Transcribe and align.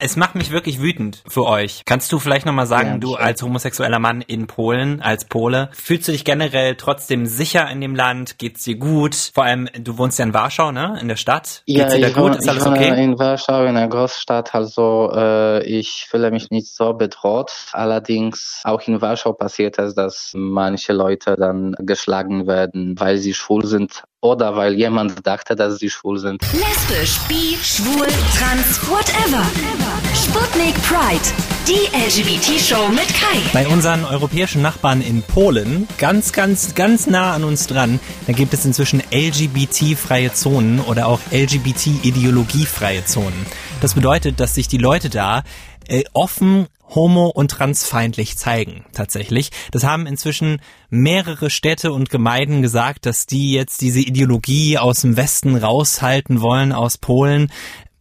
Es 0.00 0.14
macht 0.14 0.36
mich 0.36 0.52
wirklich 0.52 0.80
wütend 0.80 1.24
für 1.26 1.44
euch. 1.44 1.82
Kannst 1.84 2.12
du 2.12 2.20
vielleicht 2.20 2.46
nochmal 2.46 2.66
sagen, 2.68 2.88
Ja, 2.88 2.98
du 2.98 3.14
als 3.16 3.42
homosexueller 3.42 3.98
Mann 3.98 4.20
in 4.20 4.46
Polen, 4.46 5.02
als 5.02 5.24
Pole, 5.24 5.70
fühlst 5.72 6.06
du 6.06 6.12
dich 6.12 6.24
generell 6.24 6.76
trotzdem 6.76 7.26
sicher 7.26 7.68
in 7.68 7.80
dem 7.80 7.96
Land? 7.96 8.38
Geht's 8.38 8.62
dir 8.62 8.76
gut? 8.76 9.16
Vor 9.34 9.42
allem, 9.42 9.68
du 9.76 9.98
wohnst 9.98 10.20
ja 10.20 10.24
in 10.24 10.32
Warschau, 10.34 10.70
ne? 10.70 10.96
In 11.00 11.08
der 11.08 11.16
Stadt. 11.16 11.64
Geht's 11.66 11.80
Ja, 11.80 11.96
dir 11.96 12.00
da 12.02 12.08
ich 12.10 12.14
gut? 12.14 12.22
wohne, 12.22 12.36
Ist 12.36 12.48
alles 12.48 12.64
ich 12.64 12.70
okay? 12.70 13.02
in 13.02 13.18
Warschau, 13.18 13.62
in 13.64 13.76
einer 13.76 13.88
Großstadt, 13.88 14.54
also 14.54 15.10
äh, 15.12 15.64
ich 15.64 16.06
fühle 16.08 16.30
mich 16.30 16.50
nicht 16.52 16.68
so 16.72 16.92
bedroht. 16.94 17.50
Allerdings 17.72 18.60
auch 18.62 18.80
in 18.82 19.00
Warschau 19.00 19.32
passiert 19.32 19.80
es, 19.80 19.96
dass 19.96 20.30
manche 20.36 20.92
Leute 20.92 21.34
dann 21.34 21.74
geschlagen 21.80 22.46
werden, 22.46 22.94
weil 23.00 23.18
sie 23.18 23.34
schwul 23.34 23.66
sind 23.66 24.04
oder 24.20 24.56
weil 24.56 24.74
jemand 24.74 25.26
dachte, 25.26 25.54
dass 25.54 25.78
sie 25.78 25.90
schwul 25.90 26.18
sind. 26.18 26.42
Lesbisch, 26.52 27.18
bi, 27.28 27.56
schwul, 27.62 28.06
trans, 28.36 28.80
whatever. 28.88 29.44
Sputnik 30.14 30.74
Pride, 30.82 31.22
die 31.68 31.86
LGBT-Show 31.96 32.88
mit 32.88 33.08
Kai. 33.08 33.38
Bei 33.52 33.68
unseren 33.68 34.04
europäischen 34.04 34.60
Nachbarn 34.62 35.02
in 35.02 35.22
Polen, 35.22 35.86
ganz, 35.98 36.32
ganz, 36.32 36.74
ganz 36.74 37.06
nah 37.06 37.32
an 37.34 37.44
uns 37.44 37.66
dran, 37.68 38.00
da 38.26 38.32
gibt 38.32 38.52
es 38.54 38.64
inzwischen 38.64 39.02
LGBT-freie 39.12 40.32
Zonen 40.32 40.80
oder 40.80 41.06
auch 41.06 41.20
LGBT-ideologiefreie 41.30 43.04
Zonen. 43.04 43.46
Das 43.80 43.94
bedeutet, 43.94 44.40
dass 44.40 44.54
sich 44.54 44.66
die 44.66 44.78
Leute 44.78 45.10
da 45.10 45.44
äh, 45.86 46.02
offen 46.12 46.66
homo- 46.94 47.28
und 47.28 47.50
transfeindlich 47.50 48.36
zeigen, 48.36 48.84
tatsächlich. 48.92 49.50
Das 49.70 49.84
haben 49.84 50.06
inzwischen 50.06 50.60
mehrere 50.90 51.50
Städte 51.50 51.92
und 51.92 52.10
Gemeinden 52.10 52.62
gesagt, 52.62 53.06
dass 53.06 53.26
die 53.26 53.52
jetzt 53.52 53.80
diese 53.80 54.00
Ideologie 54.00 54.78
aus 54.78 55.02
dem 55.02 55.16
Westen 55.16 55.56
raushalten 55.56 56.40
wollen, 56.40 56.72
aus 56.72 56.98
Polen. 56.98 57.52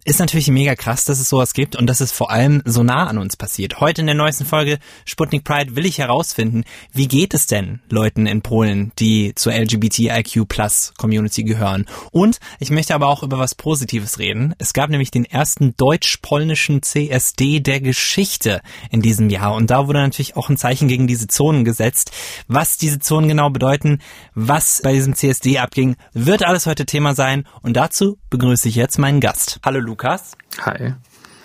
Ist 0.07 0.19
natürlich 0.19 0.47
mega 0.47 0.73
krass, 0.75 1.03
dass 1.03 1.19
es 1.19 1.27
sowas 1.27 1.51
gibt 1.53 1.75
und 1.75 1.85
dass 1.85 1.99
es 1.99 2.13
vor 2.13 2.31
allem 2.31 2.61
so 2.63 2.81
nah 2.81 3.07
an 3.07 3.17
uns 3.17 3.35
passiert. 3.35 3.81
Heute 3.81 3.99
in 3.99 4.07
der 4.07 4.15
neuesten 4.15 4.45
Folge 4.45 4.79
Sputnik 5.03 5.43
Pride 5.43 5.75
will 5.75 5.85
ich 5.85 5.97
herausfinden, 5.97 6.63
wie 6.93 7.09
geht 7.09 7.33
es 7.33 7.45
denn 7.45 7.81
Leuten 7.89 8.25
in 8.25 8.41
Polen, 8.41 8.93
die 8.99 9.35
zur 9.35 9.51
LGBTIQ 9.51 10.47
Plus 10.47 10.93
Community 10.97 11.43
gehören. 11.43 11.87
Und 12.11 12.39
ich 12.61 12.71
möchte 12.71 12.95
aber 12.95 13.09
auch 13.09 13.21
über 13.21 13.37
was 13.37 13.53
Positives 13.53 14.17
reden. 14.17 14.55
Es 14.59 14.71
gab 14.71 14.89
nämlich 14.89 15.11
den 15.11 15.25
ersten 15.25 15.75
deutsch-polnischen 15.75 16.83
CSD 16.83 17.59
der 17.59 17.81
Geschichte 17.81 18.61
in 18.89 19.01
diesem 19.01 19.29
Jahr 19.29 19.55
und 19.55 19.69
da 19.69 19.87
wurde 19.87 19.99
natürlich 19.99 20.37
auch 20.37 20.47
ein 20.49 20.55
Zeichen 20.55 20.87
gegen 20.87 21.07
diese 21.07 21.27
Zonen 21.27 21.65
gesetzt. 21.65 22.11
Was 22.47 22.77
diese 22.77 22.99
Zonen 22.99 23.27
genau 23.27 23.49
bedeuten, 23.49 23.99
was 24.33 24.79
bei 24.81 24.93
diesem 24.93 25.15
CSD 25.15 25.57
abging, 25.57 25.97
wird 26.13 26.45
alles 26.45 26.65
heute 26.65 26.85
Thema 26.85 27.13
sein 27.13 27.45
und 27.61 27.75
dazu 27.75 28.17
begrüße 28.29 28.67
ich 28.69 28.75
jetzt 28.75 28.97
meinen 28.99 29.19
Gast. 29.19 29.59
Hallo 29.63 29.79
Lukas. 29.79 30.37
Hi. 30.65 30.93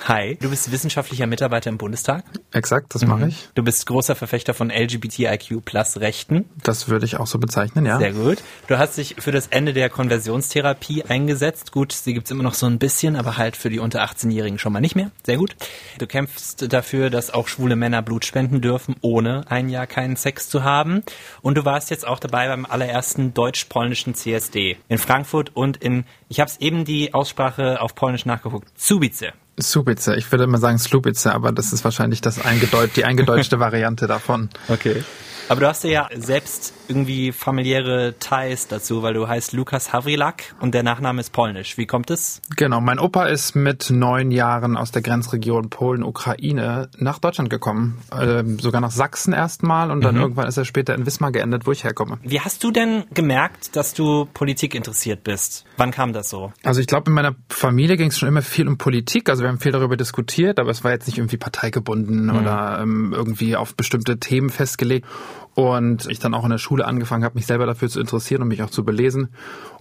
Hi. 0.08 0.36
Du 0.40 0.50
bist 0.50 0.72
wissenschaftlicher 0.72 1.28
Mitarbeiter 1.28 1.70
im 1.70 1.78
Bundestag. 1.78 2.24
Exakt, 2.50 2.92
das 2.94 3.06
mache 3.06 3.28
ich. 3.28 3.48
Du 3.54 3.62
bist 3.62 3.86
großer 3.86 4.16
Verfechter 4.16 4.52
von 4.52 4.68
LGBTIQ 4.68 5.64
Plus 5.64 6.00
Rechten. 6.00 6.46
Das 6.64 6.88
würde 6.88 7.06
ich 7.06 7.18
auch 7.18 7.28
so 7.28 7.38
bezeichnen, 7.38 7.86
ja. 7.86 7.98
Sehr 7.98 8.12
gut. 8.12 8.38
Du 8.66 8.78
hast 8.78 8.98
dich 8.98 9.16
für 9.20 9.30
das 9.30 9.46
Ende 9.46 9.72
der 9.72 9.90
Konversionstherapie 9.90 11.04
eingesetzt. 11.04 11.70
Gut, 11.70 11.92
sie 11.92 12.14
gibt's 12.14 12.32
immer 12.32 12.42
noch 12.42 12.54
so 12.54 12.66
ein 12.66 12.80
bisschen, 12.80 13.14
aber 13.14 13.36
halt 13.36 13.56
für 13.56 13.70
die 13.70 13.78
unter 13.78 14.02
18-Jährigen 14.02 14.58
schon 14.58 14.72
mal 14.72 14.80
nicht 14.80 14.96
mehr. 14.96 15.12
Sehr 15.24 15.36
gut. 15.36 15.54
Du 15.98 16.08
kämpfst 16.08 16.72
dafür, 16.72 17.08
dass 17.08 17.30
auch 17.30 17.46
schwule 17.46 17.76
Männer 17.76 18.02
Blut 18.02 18.24
spenden 18.24 18.60
dürfen, 18.60 18.96
ohne 19.02 19.44
ein 19.50 19.68
Jahr 19.68 19.86
keinen 19.86 20.16
Sex 20.16 20.48
zu 20.48 20.64
haben. 20.64 21.04
Und 21.42 21.56
du 21.56 21.64
warst 21.64 21.90
jetzt 21.90 22.06
auch 22.06 22.18
dabei 22.18 22.48
beim 22.48 22.66
allerersten 22.66 23.34
deutsch-polnischen 23.34 24.14
CSD 24.14 24.78
in 24.88 24.98
Frankfurt 24.98 25.54
und 25.54 25.76
in, 25.76 26.04
ich 26.28 26.40
habe 26.40 26.50
es 26.50 26.58
eben 26.58 26.84
die 26.84 27.14
Aussprache 27.14 27.80
auf 27.80 27.94
Polnisch 27.94 28.26
nachgeguckt, 28.26 28.68
Subice. 28.76 29.32
Subice, 29.58 30.08
ich 30.16 30.30
würde 30.32 30.44
immer 30.44 30.58
sagen 30.58 30.78
Slubice, 30.78 31.26
aber 31.26 31.52
das 31.52 31.72
ist 31.72 31.84
wahrscheinlich 31.84 32.20
das 32.20 32.44
eingedeut 32.44 32.90
die 32.96 33.04
eingedeutschte 33.04 33.60
Variante 33.60 34.06
davon. 34.06 34.48
Okay. 34.68 35.04
Aber 35.48 35.60
du 35.60 35.68
hast 35.68 35.84
ja 35.84 36.08
selbst 36.14 36.72
irgendwie 36.88 37.32
familiäre 37.32 38.14
Ties 38.18 38.68
dazu, 38.68 39.02
weil 39.02 39.14
du 39.14 39.28
heißt 39.28 39.52
Lukas 39.52 39.92
Havrilak 39.92 40.54
und 40.60 40.74
der 40.74 40.82
Nachname 40.82 41.20
ist 41.20 41.32
polnisch. 41.32 41.78
Wie 41.78 41.86
kommt 41.86 42.10
es? 42.10 42.42
Genau, 42.56 42.80
mein 42.80 42.98
Opa 42.98 43.26
ist 43.26 43.54
mit 43.54 43.90
neun 43.90 44.30
Jahren 44.30 44.76
aus 44.76 44.92
der 44.92 45.02
Grenzregion 45.02 45.70
Polen-Ukraine 45.70 46.90
nach 46.98 47.18
Deutschland 47.18 47.50
gekommen. 47.50 47.98
Ähm, 48.18 48.58
sogar 48.58 48.80
nach 48.80 48.90
Sachsen 48.90 49.32
erstmal 49.32 49.90
und 49.90 50.02
dann 50.02 50.16
irgendwann 50.16 50.46
ist 50.48 50.56
er 50.56 50.64
später 50.64 50.94
in 50.94 51.06
Wismar 51.06 51.32
geendet, 51.32 51.66
wo 51.66 51.72
ich 51.72 51.84
herkomme. 51.84 52.18
Wie 52.22 52.40
hast 52.40 52.62
du 52.64 52.70
denn 52.70 53.04
gemerkt, 53.14 53.74
dass 53.76 53.94
du 53.94 54.26
Politik 54.32 54.74
interessiert 54.74 55.24
bist? 55.24 55.64
Wann 55.76 55.90
kam 55.90 56.12
das 56.12 56.28
so? 56.28 56.52
Also 56.62 56.80
ich 56.80 56.86
glaube, 56.86 57.10
in 57.10 57.14
meiner 57.14 57.34
Familie 57.48 57.96
ging 57.96 58.08
es 58.08 58.18
schon 58.18 58.28
immer 58.28 58.42
viel 58.42 58.68
um 58.68 58.78
Politik. 58.78 59.28
Also 59.28 59.42
wir 59.42 59.48
haben 59.48 59.60
viel 59.60 59.72
darüber 59.72 59.96
diskutiert, 59.96 60.58
aber 60.58 60.70
es 60.70 60.84
war 60.84 60.92
jetzt 60.92 61.06
nicht 61.06 61.18
irgendwie 61.18 61.36
parteigebunden 61.36 62.30
oder 62.30 62.80
ähm, 62.82 63.12
irgendwie 63.16 63.56
auf 63.56 63.74
bestimmte 63.74 64.18
Themen 64.18 64.50
festgelegt. 64.50 65.06
Und 65.54 66.06
ich 66.06 66.18
dann 66.18 66.32
auch 66.34 66.44
in 66.44 66.50
der 66.50 66.58
Schule 66.58 66.86
angefangen 66.86 67.24
habe, 67.24 67.34
mich 67.34 67.46
selber 67.46 67.66
dafür 67.66 67.88
zu 67.88 68.00
interessieren 68.00 68.40
und 68.42 68.48
mich 68.48 68.62
auch 68.62 68.70
zu 68.70 68.84
belesen. 68.84 69.28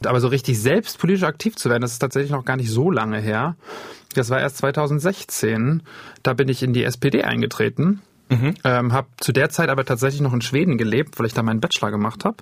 Aber 0.06 0.20
so 0.20 0.28
richtig 0.28 0.60
selbst 0.62 1.00
politisch 1.00 1.24
aktiv 1.24 1.56
zu 1.56 1.70
werden, 1.70 1.82
das 1.82 1.94
ist 1.94 2.00
tatsächlich 2.00 2.32
noch 2.32 2.44
gar 2.44 2.58
nicht 2.58 2.70
so 2.70 2.92
lange 2.92 3.20
her. 3.20 3.56
Das 4.16 4.30
war 4.30 4.40
erst 4.42 4.58
2016. 4.58 5.84
Da 6.24 6.34
bin 6.34 6.50
ich 6.50 6.62
in 6.64 6.74
die 6.74 6.84
SPD 6.84 7.24
eingetreten. 7.24 8.02
Ähm, 8.64 8.94
habe 8.94 9.08
zu 9.20 9.34
der 9.34 9.50
Zeit 9.50 9.68
aber 9.68 9.84
tatsächlich 9.84 10.22
noch 10.22 10.32
in 10.32 10.40
Schweden 10.40 10.78
gelebt, 10.78 11.20
weil 11.20 11.26
ich 11.26 11.34
da 11.34 11.44
meinen 11.44 11.60
Bachelor 11.60 11.92
gemacht 11.92 12.24
habe. 12.24 12.38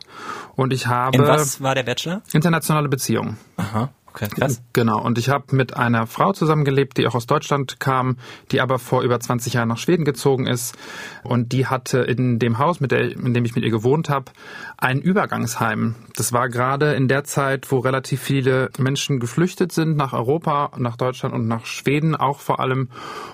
Und 0.56 0.72
ich 0.72 0.86
habe 0.86 1.18
In 1.18 1.24
was 1.24 1.62
war 1.62 1.74
der 1.74 1.82
Bachelor? 1.82 2.22
internationale 2.32 2.90
Beziehungen. 2.90 3.38
Aha, 3.58 3.90
okay, 4.10 4.28
krass. 4.28 4.62
Genau, 4.74 5.02
und 5.02 5.18
ich 5.18 5.30
habe 5.30 5.56
mit 5.56 5.76
einer 5.76 6.08
Frau 6.08 6.34
zusammengelebt, 6.34 6.98
die 6.98 7.08
auch 7.08 7.16
aus 7.16 7.28
Deutschland 7.28 7.80
kam, 7.80 8.18
die 8.52 8.62
aber 8.62 8.80
vor 8.80 9.02
über 9.04 9.20
20 9.20 9.54
Jahren 9.54 9.70
nach 9.70 9.78
Schweden 9.78 10.06
gezogen 10.06 10.48
ist. 10.48 10.78
Und 11.24 11.52
die 11.52 11.68
hatte 11.68 12.00
in 12.00 12.40
dem 12.40 12.58
Haus, 12.58 12.80
mit 12.80 12.92
der, 12.92 13.12
in 13.12 13.34
dem 13.34 13.46
ich 13.46 13.56
mit 13.56 13.64
ihr 13.64 13.72
gewohnt 13.72 14.10
habe, 14.10 14.32
ein 14.78 15.00
Übergangsheim. 15.00 15.96
Das 16.16 16.34
war 16.34 16.50
gerade 16.50 16.94
in 16.94 17.08
der 17.08 17.24
Zeit, 17.24 17.72
wo 17.72 17.80
relativ 17.80 18.22
viele 18.22 18.70
Menschen 18.78 19.20
geflüchtet 19.20 19.72
sind 19.72 19.98
nach 19.98 20.14
Europa, 20.14 20.72
nach 20.78 20.98
Deutschland 20.98 21.34
und 21.34 21.48
nach 21.48 21.66
Schweden 21.66 22.16
auch 22.16 22.40
vor 22.40 22.60
allem. 22.60 22.90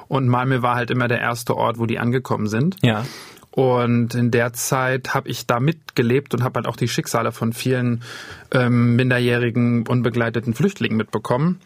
Und 0.07 0.27
Malmö 0.27 0.61
war 0.61 0.75
halt 0.75 0.91
immer 0.91 1.07
der 1.07 1.19
erste 1.19 1.55
Ort, 1.55 1.79
wo 1.79 1.85
die 1.85 1.99
angekommen 1.99 2.47
sind. 2.47 2.77
Ja. 2.81 3.05
Und 3.55 4.15
in 4.15 4.31
der 4.31 4.51
Zeit 4.51 5.13
habe 5.13 5.29
ich 5.29 5.47
da 5.47 5.61
mitgelebt 5.61 6.33
und 6.33 6.43
habe 6.43 6.57
halt 6.57 6.67
auch 6.67 6.75
die 6.75 6.89
Schicksale 6.89 7.31
von 7.31 7.53
vielen 7.53 8.03
ähm, 8.51 8.97
minderjährigen, 8.97 9.87
unbegleiteten 9.87 10.53
Flüchtlingen 10.53 10.97
mitbekommen. 10.97 11.61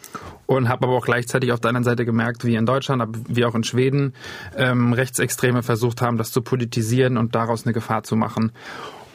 Und 0.45 0.69
habe 0.69 0.85
aber 0.85 0.95
auch 0.95 1.05
gleichzeitig 1.05 1.51
auf 1.51 1.59
der 1.59 1.69
anderen 1.69 1.83
Seite 1.83 2.05
gemerkt, 2.05 2.45
wie 2.45 2.55
in 2.55 2.67
Deutschland, 2.67 3.17
wie 3.27 3.43
auch 3.43 3.55
in 3.55 3.63
Schweden, 3.63 4.13
ähm, 4.55 4.93
Rechtsextreme 4.93 5.63
versucht 5.63 6.03
haben, 6.03 6.17
das 6.17 6.31
zu 6.31 6.43
politisieren 6.43 7.17
und 7.17 7.33
daraus 7.33 7.65
eine 7.65 7.73
Gefahr 7.73 8.03
zu 8.03 8.15
machen. 8.15 8.51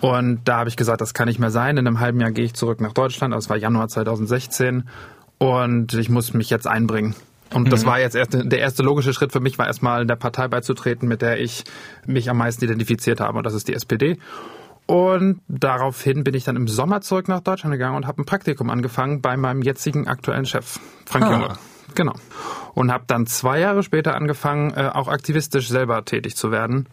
Und 0.00 0.40
da 0.44 0.58
habe 0.58 0.68
ich 0.68 0.76
gesagt, 0.76 1.00
das 1.00 1.14
kann 1.14 1.28
nicht 1.28 1.38
mehr 1.38 1.52
sein. 1.52 1.76
In 1.76 1.86
einem 1.86 2.00
halben 2.00 2.20
Jahr 2.20 2.32
gehe 2.32 2.44
ich 2.44 2.54
zurück 2.54 2.80
nach 2.80 2.92
Deutschland. 2.92 3.32
Das 3.32 3.48
war 3.48 3.56
Januar 3.56 3.86
2016. 3.86 4.88
Und 5.38 5.94
ich 5.94 6.08
muss 6.08 6.34
mich 6.34 6.50
jetzt 6.50 6.66
einbringen. 6.66 7.14
Und 7.54 7.72
das 7.72 7.87
war 7.87 8.00
jetzt 8.00 8.16
erst 8.16 8.32
der 8.34 8.59
erste 8.59 8.82
logische 8.82 9.12
Schritt 9.15 9.32
für 9.32 9.41
mich, 9.41 9.59
war 9.59 9.66
erstmal 9.66 10.06
der 10.06 10.16
Partei 10.16 10.48
beizutreten, 10.48 11.09
mit 11.09 11.22
der 11.22 11.41
ich 11.41 11.65
mich 12.06 12.28
am 12.28 12.38
meisten 12.38 12.65
identifiziert 12.65 13.20
habe. 13.20 13.38
Und 13.38 13.44
das 13.44 13.54
ist 13.54 13.69
die 13.69 13.75
SPD. 13.75 14.19
Und 14.87 15.41
daraufhin 15.48 16.25
bin 16.25 16.34
ich 16.34 16.44
dann 16.44 16.56
im 16.56 16.69
Sommer 16.69 17.00
zurück 17.00 17.28
nach 17.28 17.41
Deutschland 17.41 17.72
gegangen 17.72 17.97
und 17.97 18.06
habe 18.06 18.20
ein 18.20 18.26
Praktikum 18.26 18.69
angefangen 18.69 19.22
bei 19.22 19.37
meinem 19.37 19.62
jetzigen 19.62 20.06
aktuellen 20.09 20.44
Chef, 20.44 20.78
Frank 21.06 21.25
Ah. 21.25 21.31
Junge. 21.32 21.48
Genau. 21.94 22.14
Und 22.75 22.91
habe 22.93 23.04
dann 23.06 23.26
zwei 23.26 23.60
Jahre 23.60 23.82
später 23.82 24.14
angefangen, 24.14 24.72
äh, 24.72 24.91
auch 24.93 25.09
aktivistisch 25.09 25.69
selber 25.69 26.04
tätig 26.04 26.34
zu 26.37 26.50
werden. 26.50 26.88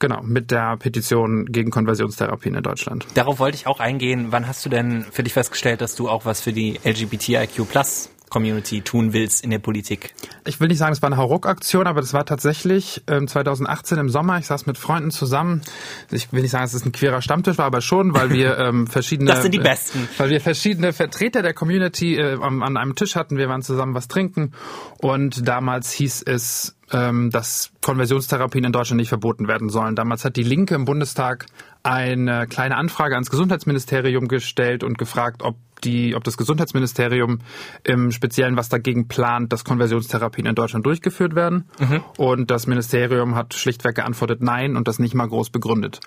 Genau, 0.00 0.22
mit 0.22 0.50
der 0.50 0.76
Petition 0.76 1.46
gegen 1.46 1.70
Konversionstherapien 1.70 2.56
in 2.56 2.62
Deutschland. 2.62 3.06
Darauf 3.14 3.38
wollte 3.38 3.56
ich 3.56 3.66
auch 3.66 3.80
eingehen. 3.80 4.26
Wann 4.30 4.46
hast 4.48 4.64
du 4.66 4.68
denn 4.68 5.04
für 5.10 5.22
dich 5.22 5.32
festgestellt, 5.32 5.80
dass 5.80 5.94
du 5.94 6.08
auch 6.08 6.24
was 6.26 6.40
für 6.40 6.52
die 6.52 6.80
LGBTIQ 6.84 7.68
Plus 7.68 8.10
Community 8.30 8.80
tun 8.80 9.12
willst 9.12 9.44
in 9.44 9.50
der 9.50 9.58
Politik? 9.58 10.14
Ich 10.46 10.60
will 10.60 10.68
nicht 10.68 10.78
sagen, 10.78 10.92
es 10.92 11.02
war 11.02 11.08
eine 11.08 11.16
Hauruck-Aktion, 11.16 11.86
aber 11.86 12.00
das 12.00 12.12
war 12.12 12.26
tatsächlich 12.26 13.02
ähm, 13.06 13.28
2018 13.28 13.98
im 13.98 14.08
Sommer. 14.08 14.38
Ich 14.38 14.46
saß 14.46 14.66
mit 14.66 14.78
Freunden 14.78 15.10
zusammen. 15.10 15.62
Ich 16.10 16.32
will 16.32 16.42
nicht 16.42 16.50
sagen, 16.50 16.64
dass 16.64 16.74
es 16.74 16.84
ein 16.84 16.92
queerer 16.92 17.22
Stammtisch 17.22 17.58
war, 17.58 17.66
aber 17.66 17.80
schon, 17.80 18.14
weil 18.14 18.30
wir 18.30 18.58
ähm, 18.58 18.86
verschiedene... 18.86 19.30
Das 19.30 19.42
sind 19.42 19.52
die 19.52 19.58
Besten. 19.58 20.08
Weil 20.18 20.30
wir 20.30 20.40
verschiedene 20.40 20.92
Vertreter 20.92 21.42
der 21.42 21.54
Community 21.54 22.16
äh, 22.16 22.38
an, 22.40 22.62
an 22.62 22.76
einem 22.76 22.94
Tisch 22.94 23.16
hatten. 23.16 23.36
Wir 23.36 23.48
waren 23.48 23.62
zusammen 23.62 23.94
was 23.94 24.08
trinken. 24.08 24.52
Und 24.98 25.46
damals 25.46 25.92
hieß 25.92 26.22
es, 26.26 26.76
ähm, 26.92 27.30
dass 27.30 27.70
Konversionstherapien 27.82 28.64
in 28.64 28.72
Deutschland 28.72 28.98
nicht 28.98 29.08
verboten 29.08 29.48
werden 29.48 29.68
sollen. 29.68 29.96
Damals 29.96 30.24
hat 30.24 30.36
die 30.36 30.42
Linke 30.42 30.74
im 30.74 30.84
Bundestag 30.84 31.46
eine 31.82 32.46
kleine 32.46 32.76
Anfrage 32.76 33.14
ans 33.14 33.30
Gesundheitsministerium 33.30 34.28
gestellt 34.28 34.84
und 34.84 34.98
gefragt, 34.98 35.42
ob 35.42 35.56
die, 35.84 36.14
ob 36.14 36.24
das 36.24 36.36
Gesundheitsministerium 36.36 37.40
im 37.82 38.10
Speziellen 38.10 38.56
was 38.56 38.68
dagegen 38.68 39.08
plant, 39.08 39.52
dass 39.52 39.64
Konversionstherapien 39.64 40.46
in 40.46 40.54
Deutschland 40.54 40.86
durchgeführt 40.86 41.34
werden. 41.34 41.68
Und 42.16 42.50
das 42.50 42.66
Ministerium 42.66 43.34
hat 43.34 43.54
schlichtweg 43.54 43.96
geantwortet 43.96 44.42
Nein 44.42 44.76
und 44.76 44.88
das 44.88 44.98
nicht 44.98 45.14
mal 45.14 45.28
groß 45.28 45.50
begründet. 45.50 46.00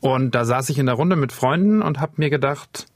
Und 0.00 0.34
da 0.34 0.44
saß 0.44 0.68
ich 0.70 0.78
in 0.78 0.86
der 0.86 0.94
Runde 0.96 1.16
mit 1.16 1.32
Freunden 1.32 1.80
und 1.80 2.00
habe 2.00 2.12
mir 2.16 2.30
gedacht, 2.30 2.86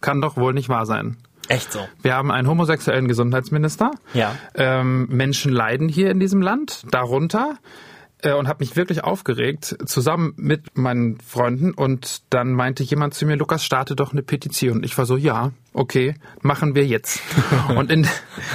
kann 0.00 0.20
doch 0.20 0.36
wohl 0.36 0.52
nicht 0.52 0.68
wahr 0.68 0.86
sein. 0.86 1.16
Echt 1.48 1.72
so. 1.72 1.80
Wir 2.02 2.14
haben 2.14 2.30
einen 2.30 2.46
homosexuellen 2.46 3.08
Gesundheitsminister. 3.08 3.92
Ja. 4.12 4.36
Ähm, 4.54 5.06
Menschen 5.08 5.50
leiden 5.50 5.88
hier 5.88 6.10
in 6.10 6.20
diesem 6.20 6.42
Land 6.42 6.84
darunter 6.90 7.56
äh, 8.22 8.34
und 8.34 8.48
habe 8.48 8.62
mich 8.62 8.76
wirklich 8.76 9.02
aufgeregt, 9.02 9.76
zusammen 9.86 10.34
mit 10.36 10.76
meinen 10.76 11.18
Freunden. 11.20 11.72
Und 11.72 12.22
dann 12.30 12.52
meinte 12.52 12.82
jemand 12.82 13.14
zu 13.14 13.24
mir, 13.24 13.36
Lukas, 13.36 13.64
starte 13.64 13.96
doch 13.96 14.12
eine 14.12 14.22
Petition. 14.22 14.82
Ich 14.84 14.96
war 14.98 15.06
so, 15.06 15.16
ja, 15.16 15.52
okay, 15.78 16.14
machen 16.42 16.74
wir 16.74 16.84
jetzt. 16.86 17.20
und 17.74 17.90
in, 17.90 18.06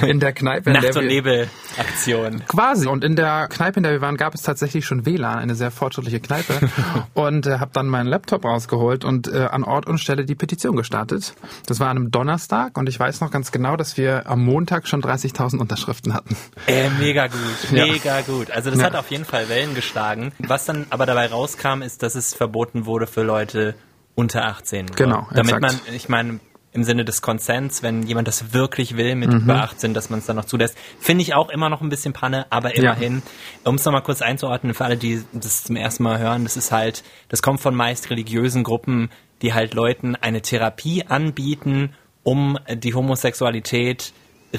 in 0.02 0.20
der 0.20 0.32
Kneipe, 0.32 0.70
in 0.70 0.74
Nacht- 0.74 0.84
der 0.94 0.96
und 0.96 1.06
Nebel-Aktion. 1.06 2.42
Quasi. 2.46 2.86
Und 2.86 3.04
in 3.04 3.16
der 3.16 3.48
Kneipe, 3.48 3.78
in 3.78 3.82
der 3.82 3.92
wir 3.92 4.00
waren, 4.00 4.16
gab 4.16 4.34
es 4.34 4.42
tatsächlich 4.42 4.84
schon 4.86 5.06
WLAN, 5.06 5.38
eine 5.38 5.54
sehr 5.54 5.70
fortschrittliche 5.70 6.20
Kneipe. 6.20 6.54
und 7.14 7.46
äh, 7.46 7.58
habe 7.58 7.70
dann 7.72 7.86
meinen 7.88 8.06
Laptop 8.06 8.44
rausgeholt 8.44 9.04
und 9.04 9.28
äh, 9.32 9.44
an 9.50 9.64
Ort 9.64 9.86
und 9.86 9.98
Stelle 9.98 10.24
die 10.24 10.34
Petition 10.34 10.76
gestartet. 10.76 11.34
Das 11.66 11.80
war 11.80 11.88
an 11.88 11.96
einem 11.96 12.10
Donnerstag 12.10 12.76
und 12.78 12.88
ich 12.88 12.98
weiß 12.98 13.20
noch 13.20 13.30
ganz 13.30 13.52
genau, 13.52 13.76
dass 13.76 13.96
wir 13.96 14.26
am 14.28 14.44
Montag 14.44 14.86
schon 14.88 15.02
30.000 15.02 15.58
Unterschriften 15.58 16.14
hatten. 16.14 16.36
Äh, 16.66 16.90
mega 16.98 17.26
gut, 17.26 17.38
Ja. 17.72 17.86
mega 17.86 18.20
gut. 18.22 18.50
Also 18.50 18.70
das 18.70 18.78
Ja. 18.80 18.86
hat 18.86 18.96
auf 18.96 19.10
jeden 19.10 19.24
Fall 19.24 19.48
Wellen 19.48 19.74
geschlagen. 19.74 20.32
Was 20.38 20.64
dann 20.66 20.86
aber 20.90 21.06
dabei 21.06 21.26
rauskam, 21.26 21.82
ist, 21.82 22.02
dass 22.02 22.14
es 22.14 22.34
verboten 22.34 22.86
wurde 22.86 23.06
für 23.06 23.22
Leute 23.22 23.74
unter 24.14 24.44
18. 24.44 24.86
Nur. 24.86 24.94
Genau, 24.96 25.26
Damit 25.32 25.54
exakt. 25.54 25.62
man, 25.86 25.94
ich 25.94 26.08
meine, 26.08 26.38
im 26.74 26.84
Sinne 26.84 27.04
des 27.04 27.22
Konsens, 27.22 27.82
wenn 27.82 28.02
jemand 28.02 28.28
das 28.28 28.52
wirklich 28.52 28.96
will 28.96 29.14
Mhm. 29.14 29.20
mit 29.20 29.32
über 29.32 29.62
18, 29.62 29.94
dass 29.94 30.10
man 30.10 30.18
es 30.18 30.26
dann 30.26 30.36
noch 30.36 30.44
zulässt, 30.44 30.76
finde 31.00 31.22
ich 31.22 31.32
auch 31.34 31.48
immer 31.48 31.70
noch 31.70 31.80
ein 31.80 31.88
bisschen 31.88 32.12
Panne, 32.12 32.46
aber 32.50 32.76
immerhin, 32.76 33.22
um 33.64 33.76
es 33.76 33.84
nochmal 33.84 34.02
kurz 34.02 34.20
einzuordnen, 34.22 34.74
für 34.74 34.84
alle, 34.84 34.96
die 34.96 35.22
das 35.32 35.64
zum 35.64 35.76
ersten 35.76 36.02
Mal 36.02 36.18
hören, 36.18 36.42
das 36.42 36.56
ist 36.56 36.72
halt, 36.72 37.04
das 37.28 37.40
kommt 37.42 37.60
von 37.60 37.74
meist 37.74 38.10
religiösen 38.10 38.64
Gruppen, 38.64 39.10
die 39.40 39.54
halt 39.54 39.74
Leuten 39.74 40.16
eine 40.16 40.42
Therapie 40.42 41.04
anbieten, 41.06 41.94
um 42.24 42.58
die 42.68 42.94
Homosexualität 42.94 44.12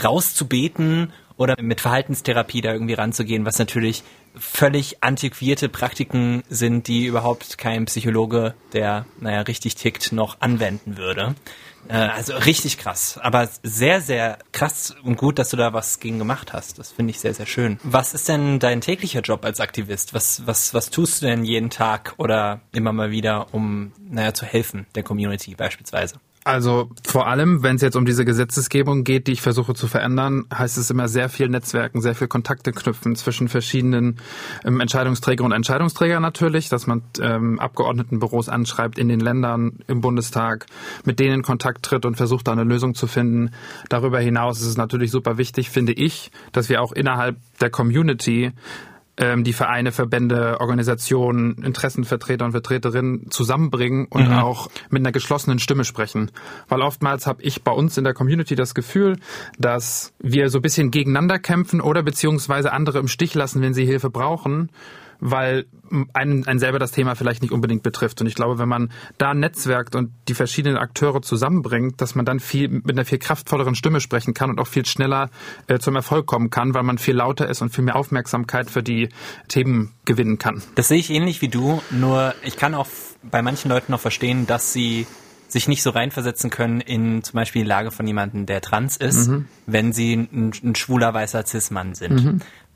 rauszubeten 0.03 1.11
oder 1.37 1.55
mit 1.61 1.81
Verhaltenstherapie 1.81 2.61
da 2.61 2.71
irgendwie 2.71 2.93
ranzugehen, 2.93 3.45
was 3.45 3.59
natürlich 3.59 4.03
völlig 4.37 5.03
antiquierte 5.03 5.69
Praktiken 5.69 6.43
sind, 6.49 6.87
die 6.87 7.05
überhaupt 7.05 7.57
kein 7.57 7.85
Psychologe, 7.85 8.53
der, 8.73 9.05
naja, 9.19 9.41
richtig 9.41 9.75
tickt, 9.75 10.11
noch 10.11 10.41
anwenden 10.41 10.97
würde. 10.97 11.35
Äh, 11.87 11.93
Also 11.93 12.33
richtig 12.35 12.77
krass, 12.77 13.19
aber 13.21 13.47
sehr, 13.61 14.01
sehr 14.01 14.39
krass 14.51 14.95
und 15.03 15.17
gut, 15.17 15.37
dass 15.37 15.49
du 15.49 15.57
da 15.57 15.73
was 15.73 15.99
gegen 15.99 16.17
gemacht 16.17 16.51
hast. 16.53 16.79
Das 16.79 16.91
finde 16.91 17.11
ich 17.11 17.19
sehr, 17.19 17.33
sehr 17.33 17.45
schön. 17.45 17.79
Was 17.83 18.13
ist 18.13 18.27
denn 18.27 18.59
dein 18.59 18.81
täglicher 18.81 19.21
Job 19.21 19.45
als 19.45 19.59
Aktivist? 19.59 20.13
Was, 20.13 20.47
was, 20.47 20.73
was 20.73 20.89
tust 20.89 21.21
du 21.21 21.27
denn 21.27 21.45
jeden 21.45 21.69
Tag 21.69 22.13
oder 22.17 22.61
immer 22.71 22.91
mal 22.91 23.11
wieder, 23.11 23.53
um, 23.53 23.91
naja, 23.99 24.33
zu 24.33 24.45
helfen 24.45 24.87
der 24.95 25.03
Community 25.03 25.53
beispielsweise? 25.55 26.15
Also 26.47 26.91
vor 27.03 27.25
allem, 27.25 27.63
wenn 27.63 27.77
es 27.77 27.81
jetzt 27.81 27.95
um 27.95 28.05
diese 28.05 28.23
Gesetzesgebung 28.23 29.03
geht, 29.03 29.25
die 29.25 29.31
ich 29.31 29.41
versuche 29.41 29.73
zu 29.73 29.87
verändern, 29.87 30.45
heißt 30.53 30.77
es 30.77 30.91
immer 30.91 31.07
sehr 31.07 31.27
viel 31.27 31.49
Netzwerken, 31.49 32.01
sehr 32.01 32.13
viel 32.13 32.27
Kontakte 32.27 32.71
knüpfen 32.71 33.15
zwischen 33.15 33.47
verschiedenen 33.47 34.17
ähm, 34.63 34.79
Entscheidungsträger 34.79 35.43
und 35.43 35.53
Entscheidungsträger 35.53 36.19
natürlich, 36.19 36.69
dass 36.69 36.85
man 36.85 37.01
ähm, 37.19 37.59
Abgeordnetenbüros 37.59 38.47
anschreibt 38.47 38.99
in 38.99 39.09
den 39.09 39.21
Ländern, 39.21 39.79
im 39.87 40.01
Bundestag, 40.01 40.67
mit 41.03 41.19
denen 41.19 41.37
in 41.37 41.41
Kontakt 41.41 41.81
tritt 41.81 42.05
und 42.05 42.15
versucht 42.15 42.47
da 42.47 42.51
eine 42.51 42.63
Lösung 42.63 42.93
zu 42.93 43.07
finden. 43.07 43.49
Darüber 43.89 44.19
hinaus 44.19 44.61
ist 44.61 44.67
es 44.67 44.77
natürlich 44.77 45.09
super 45.09 45.39
wichtig, 45.39 45.71
finde 45.71 45.93
ich, 45.93 46.29
dass 46.51 46.69
wir 46.69 46.79
auch 46.83 46.91
innerhalb 46.91 47.37
der 47.59 47.71
Community 47.71 48.51
die 49.17 49.53
Vereine, 49.53 49.93
Verbände, 49.93 50.59
Organisationen, 50.59 51.63
Interessenvertreter 51.63 52.43
und 52.43 52.51
Vertreterinnen 52.51 53.31
zusammenbringen 53.31 54.07
und 54.09 54.31
auch 54.33 54.69
mit 54.89 55.01
einer 55.01 55.13
geschlossenen 55.13 55.59
Stimme 55.59 55.85
sprechen. 55.85 56.31
Weil 56.67 56.81
oftmals 56.81 57.25
habe 57.25 57.41
ich 57.41 57.63
bei 57.63 57.71
uns 57.71 57.97
in 57.97 58.03
der 58.03 58.13
Community 58.13 58.55
das 58.55 58.75
Gefühl, 58.75 59.17
dass 59.57 60.13
wir 60.19 60.49
so 60.49 60.59
ein 60.59 60.61
bisschen 60.61 60.91
gegeneinander 60.91 61.39
kämpfen 61.39 61.79
oder 61.79 62.03
beziehungsweise 62.03 62.73
andere 62.73 62.99
im 62.99 63.07
Stich 63.07 63.33
lassen, 63.35 63.61
wenn 63.61 63.73
sie 63.73 63.85
Hilfe 63.85 64.09
brauchen, 64.09 64.69
weil 65.19 65.65
einen, 66.13 66.45
einen 66.45 66.59
selber 66.59 66.79
das 66.79 66.91
Thema 66.91 67.15
vielleicht 67.15 67.41
nicht 67.41 67.51
unbedingt 67.51 67.83
betrifft. 67.83 68.21
Und 68.21 68.27
ich 68.27 68.35
glaube, 68.35 68.57
wenn 68.59 68.69
man 68.69 68.91
da 69.17 69.33
netzwerkt 69.33 69.95
und 69.95 70.11
die 70.27 70.33
verschiedenen 70.33 70.77
Akteure 70.77 71.21
zusammenbringt, 71.21 72.01
dass 72.01 72.15
man 72.15 72.25
dann 72.25 72.39
viel 72.39 72.69
mit 72.69 72.91
einer 72.91 73.05
viel 73.05 73.19
kraftvolleren 73.19 73.75
Stimme 73.75 74.01
sprechen 74.01 74.33
kann 74.33 74.49
und 74.49 74.59
auch 74.59 74.67
viel 74.67 74.85
schneller 74.85 75.29
äh, 75.67 75.79
zum 75.79 75.95
Erfolg 75.95 76.25
kommen 76.25 76.49
kann, 76.49 76.73
weil 76.73 76.83
man 76.83 76.97
viel 76.97 77.15
lauter 77.15 77.47
ist 77.47 77.61
und 77.61 77.69
viel 77.69 77.83
mehr 77.83 77.95
Aufmerksamkeit 77.95 78.69
für 78.69 78.83
die 78.83 79.09
Themen 79.47 79.91
gewinnen 80.05 80.37
kann. 80.37 80.61
Das 80.75 80.87
sehe 80.87 80.99
ich 80.99 81.09
ähnlich 81.09 81.41
wie 81.41 81.49
du, 81.49 81.81
nur 81.91 82.33
ich 82.43 82.57
kann 82.57 82.73
auch 82.73 82.87
bei 83.23 83.41
manchen 83.41 83.69
Leuten 83.69 83.91
noch 83.91 83.99
verstehen, 84.01 84.47
dass 84.47 84.73
sie 84.73 85.07
sich 85.47 85.67
nicht 85.67 85.83
so 85.83 85.91
reinversetzen 85.91 86.49
können 86.49 86.81
in 86.81 87.23
zum 87.23 87.37
Beispiel 87.37 87.63
die 87.63 87.67
Lage 87.67 87.91
von 87.91 88.05
jemandem, 88.05 88.45
der 88.45 88.61
trans 88.61 88.97
ist, 88.97 89.29
wenn 89.67 89.93
sie 89.93 90.13
ein, 90.13 90.51
ein 90.63 90.75
schwuler 90.75 91.13
weißer 91.13 91.45
Cis-Mann 91.45 91.95
sind. 91.95 92.19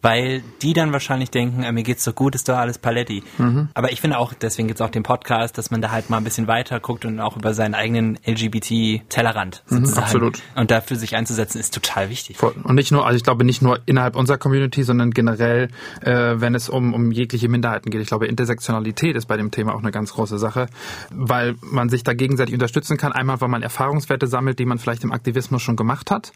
Weil 0.01 0.41
die 0.61 0.71
dann 0.73 0.93
wahrscheinlich 0.93 1.29
denken, 1.29 1.63
äh, 1.63 1.71
mir 1.73 1.83
geht's 1.83 2.05
doch 2.05 2.15
gut, 2.15 2.33
ist 2.33 2.47
doch 2.47 2.55
alles 2.57 2.77
Paletti. 2.77 3.21
Aber 3.73 3.91
ich 3.91 3.99
finde 3.99 4.17
auch, 4.17 4.33
deswegen 4.33 4.67
gibt's 4.67 4.81
auch 4.81 4.89
den 4.89 5.03
Podcast, 5.03 5.57
dass 5.57 5.71
man 5.71 5.81
da 5.81 5.91
halt 5.91 6.09
mal 6.09 6.17
ein 6.17 6.23
bisschen 6.23 6.47
weiter 6.47 6.79
guckt 6.79 7.03
und 7.03 7.19
auch 7.19 7.35
über 7.35 7.53
seinen 7.53 7.73
eigenen 7.73 8.17
LGBT-Tellerrand 8.25 9.63
sozusagen. 9.65 10.03
absolut. 10.03 10.41
Und 10.55 10.71
dafür 10.71 10.95
sich 10.95 11.15
einzusetzen, 11.17 11.59
ist 11.59 11.73
total 11.73 12.09
wichtig. 12.09 12.41
Und 12.41 12.75
nicht 12.75 12.91
nur, 12.91 13.05
also 13.05 13.17
ich 13.17 13.23
glaube 13.23 13.43
nicht 13.43 13.61
nur 13.61 13.79
innerhalb 13.87 14.15
unserer 14.15 14.37
Community, 14.37 14.83
sondern 14.83 15.11
generell, 15.11 15.67
äh, 16.01 16.35
wenn 16.35 16.55
es 16.55 16.69
um, 16.69 16.93
um 16.93 17.11
jegliche 17.11 17.49
Minderheiten 17.49 17.89
geht. 17.89 18.01
Ich 18.01 18.07
glaube, 18.07 18.27
Intersektionalität 18.27 19.17
ist 19.17 19.25
bei 19.25 19.35
dem 19.35 19.51
Thema 19.51 19.73
auch 19.73 19.79
eine 19.79 19.91
ganz 19.91 20.13
große 20.13 20.37
Sache, 20.37 20.67
weil 21.11 21.55
man 21.61 21.89
sich 21.89 22.03
da 22.03 22.13
gegenseitig 22.13 22.53
unterstützen 22.53 22.95
kann. 22.95 23.11
Einmal, 23.11 23.41
weil 23.41 23.49
man 23.49 23.63
Erfahrungswerte 23.63 24.27
sammelt, 24.27 24.59
die 24.59 24.65
man 24.65 24.77
vielleicht 24.77 25.03
im 25.03 25.11
Aktivismus 25.11 25.61
schon 25.61 25.75
gemacht 25.75 26.09
hat, 26.09 26.31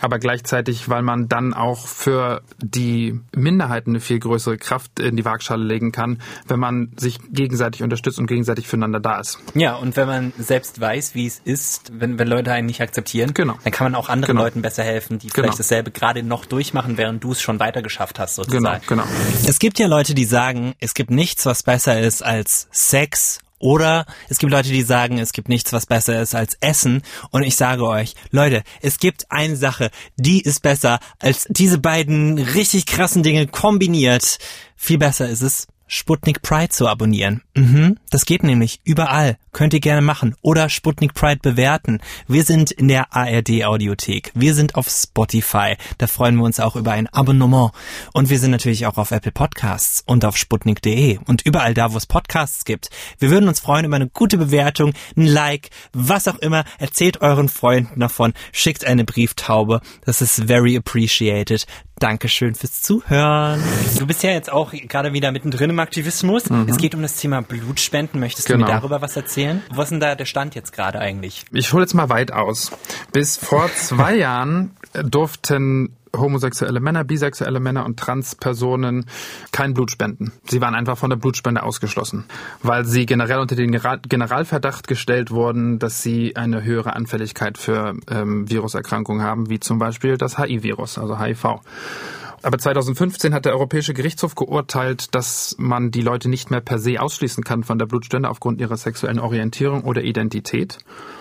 aber 0.00 0.18
gleichzeitig, 0.18 0.88
weil 0.88 1.02
man 1.02 1.28
dann 1.28 1.54
auch 1.54 1.86
für 1.86 2.42
die 2.58 2.95
Minderheiten 3.34 3.90
eine 3.90 4.00
viel 4.00 4.18
größere 4.18 4.58
Kraft 4.58 4.98
in 5.00 5.16
die 5.16 5.24
Waagschale 5.24 5.62
legen 5.64 5.92
kann, 5.92 6.20
wenn 6.46 6.58
man 6.60 6.92
sich 6.96 7.18
gegenseitig 7.30 7.82
unterstützt 7.82 8.18
und 8.18 8.26
gegenseitig 8.26 8.66
füreinander 8.68 9.00
da 9.00 9.20
ist. 9.20 9.38
Ja, 9.54 9.74
und 9.76 9.96
wenn 9.96 10.06
man 10.06 10.32
selbst 10.38 10.80
weiß, 10.80 11.14
wie 11.14 11.26
es 11.26 11.40
ist, 11.44 11.92
wenn, 11.98 12.18
wenn 12.18 12.28
Leute 12.28 12.52
einen 12.52 12.66
nicht 12.66 12.80
akzeptieren, 12.80 13.34
Genau. 13.34 13.56
dann 13.64 13.72
kann 13.72 13.86
man 13.86 13.94
auch 13.94 14.08
anderen 14.08 14.34
Genau. 14.36 14.44
Leuten 14.44 14.62
besser 14.62 14.82
helfen, 14.82 15.18
die 15.18 15.28
Genau. 15.28 15.34
vielleicht 15.46 15.58
dasselbe 15.58 15.90
gerade 15.90 16.22
noch 16.22 16.44
durchmachen, 16.46 16.96
während 16.98 17.22
du 17.24 17.32
es 17.32 17.40
schon 17.40 17.60
weiter 17.60 17.82
geschafft 17.82 18.18
hast, 18.18 18.36
sozusagen. 18.36 18.82
Genau, 18.86 19.02
genau. 19.04 19.16
Es 19.46 19.58
gibt 19.58 19.78
ja 19.78 19.86
Leute, 19.86 20.14
die 20.14 20.24
sagen, 20.24 20.74
es 20.80 20.94
gibt 20.94 21.10
nichts, 21.10 21.46
was 21.46 21.62
besser 21.62 22.00
ist 22.00 22.22
als 22.24 22.68
Sex. 22.70 23.40
Oder 23.58 24.06
es 24.28 24.38
gibt 24.38 24.52
Leute, 24.52 24.68
die 24.68 24.82
sagen, 24.82 25.18
es 25.18 25.32
gibt 25.32 25.48
nichts, 25.48 25.72
was 25.72 25.86
besser 25.86 26.20
ist 26.20 26.34
als 26.34 26.56
Essen. 26.60 27.02
Und 27.30 27.42
ich 27.42 27.56
sage 27.56 27.86
euch, 27.86 28.14
Leute, 28.30 28.62
es 28.82 28.98
gibt 28.98 29.30
eine 29.30 29.56
Sache, 29.56 29.90
die 30.16 30.42
ist 30.42 30.60
besser 30.60 31.00
als 31.18 31.46
diese 31.48 31.78
beiden 31.78 32.38
richtig 32.38 32.86
krassen 32.86 33.22
Dinge 33.22 33.46
kombiniert. 33.46 34.38
Viel 34.76 34.98
besser 34.98 35.28
ist 35.28 35.42
es, 35.42 35.66
Sputnik 35.86 36.42
Pride 36.42 36.70
zu 36.70 36.88
abonnieren. 36.88 37.42
Mhm, 37.54 37.98
das 38.10 38.26
geht 38.26 38.42
nämlich 38.42 38.80
überall. 38.84 39.38
Könnt 39.56 39.72
ihr 39.72 39.80
gerne 39.80 40.02
machen. 40.02 40.36
Oder 40.42 40.68
Sputnik 40.68 41.14
Pride 41.14 41.40
bewerten. 41.40 42.02
Wir 42.28 42.44
sind 42.44 42.72
in 42.72 42.88
der 42.88 43.16
ARD 43.16 43.64
Audiothek. 43.64 44.30
Wir 44.34 44.52
sind 44.52 44.74
auf 44.74 44.86
Spotify. 44.90 45.76
Da 45.96 46.06
freuen 46.08 46.36
wir 46.36 46.44
uns 46.44 46.60
auch 46.60 46.76
über 46.76 46.90
ein 46.92 47.06
Abonnement. 47.06 47.70
Und 48.12 48.28
wir 48.28 48.38
sind 48.38 48.50
natürlich 48.50 48.84
auch 48.84 48.98
auf 48.98 49.12
Apple 49.12 49.32
Podcasts 49.32 50.02
und 50.04 50.26
auf 50.26 50.36
sputnik.de 50.36 51.20
und 51.26 51.40
überall 51.46 51.72
da, 51.72 51.94
wo 51.94 51.96
es 51.96 52.04
Podcasts 52.04 52.66
gibt. 52.66 52.90
Wir 53.18 53.30
würden 53.30 53.48
uns 53.48 53.60
freuen 53.60 53.86
über 53.86 53.96
eine 53.96 54.08
gute 54.10 54.36
Bewertung, 54.36 54.92
ein 55.16 55.24
Like, 55.26 55.70
was 55.94 56.28
auch 56.28 56.36
immer. 56.40 56.64
Erzählt 56.78 57.22
euren 57.22 57.48
Freunden 57.48 57.98
davon. 57.98 58.34
Schickt 58.52 58.84
eine 58.84 59.04
Brieftaube. 59.06 59.80
Das 60.04 60.20
ist 60.20 60.44
very 60.48 60.76
appreciated. 60.76 61.64
Dankeschön 61.98 62.54
fürs 62.54 62.82
Zuhören. 62.82 63.62
Du 63.98 64.06
bist 64.06 64.22
ja 64.22 64.28
jetzt 64.28 64.52
auch 64.52 64.72
gerade 64.72 65.14
wieder 65.14 65.32
mittendrin 65.32 65.70
im 65.70 65.78
Aktivismus. 65.78 66.42
Es 66.66 66.76
geht 66.76 66.94
um 66.94 67.00
das 67.00 67.16
Thema 67.16 67.40
Blutspenden. 67.40 68.20
Möchtest 68.20 68.50
du 68.50 68.52
Genau. 68.52 68.66
mir 68.66 68.72
darüber 68.72 69.00
was 69.00 69.16
erzählen? 69.16 69.45
Was 69.70 69.86
ist 69.86 69.90
denn 69.90 70.00
da 70.00 70.14
der 70.14 70.24
Stand 70.24 70.54
jetzt 70.54 70.72
gerade 70.72 70.98
eigentlich? 70.98 71.44
Ich 71.52 71.72
hole 71.72 71.82
jetzt 71.82 71.94
mal 71.94 72.08
weit 72.08 72.32
aus. 72.32 72.72
Bis 73.12 73.36
vor 73.36 73.68
zwei 73.74 74.14
Jahren 74.16 74.76
durften 74.92 75.96
homosexuelle 76.16 76.80
Männer, 76.80 77.04
bisexuelle 77.04 77.60
Männer 77.60 77.84
und 77.84 77.98
Transpersonen 77.98 79.06
kein 79.52 79.74
Blut 79.74 79.90
spenden. 79.90 80.32
Sie 80.44 80.60
waren 80.60 80.74
einfach 80.74 80.98
von 80.98 81.10
der 81.10 81.16
Blutspende 81.16 81.62
ausgeschlossen, 81.62 82.24
weil 82.62 82.84
sie 82.84 83.06
generell 83.06 83.38
unter 83.38 83.56
den 83.56 83.72
Generalverdacht 83.72 84.88
gestellt 84.88 85.30
wurden, 85.30 85.78
dass 85.78 86.02
sie 86.02 86.36
eine 86.36 86.62
höhere 86.62 86.94
Anfälligkeit 86.94 87.58
für 87.58 87.94
ähm, 88.10 88.48
Viruserkrankungen 88.48 89.22
haben, 89.22 89.50
wie 89.50 89.60
zum 89.60 89.78
Beispiel 89.78 90.16
das 90.16 90.38
HIV-Virus, 90.38 90.98
also 90.98 91.18
HIV. 91.18 91.60
Aber 92.42 92.58
2015 92.58 93.34
hat 93.34 93.44
der 93.44 93.52
Europäische 93.52 93.94
Gerichtshof 93.94 94.34
geurteilt, 94.34 95.14
dass 95.14 95.56
man 95.58 95.90
die 95.90 96.02
Leute 96.02 96.28
nicht 96.28 96.50
mehr 96.50 96.60
per 96.60 96.78
se 96.78 97.00
ausschließen 97.00 97.44
kann 97.44 97.64
von 97.64 97.78
der 97.78 97.86
Blutspende 97.86 98.28
aufgrund 98.28 98.60
ihrer 98.60 98.76
sexuellen 98.76 99.18
Orientierung 99.18 99.84
oder 99.84 100.02
Identität. 100.02 100.78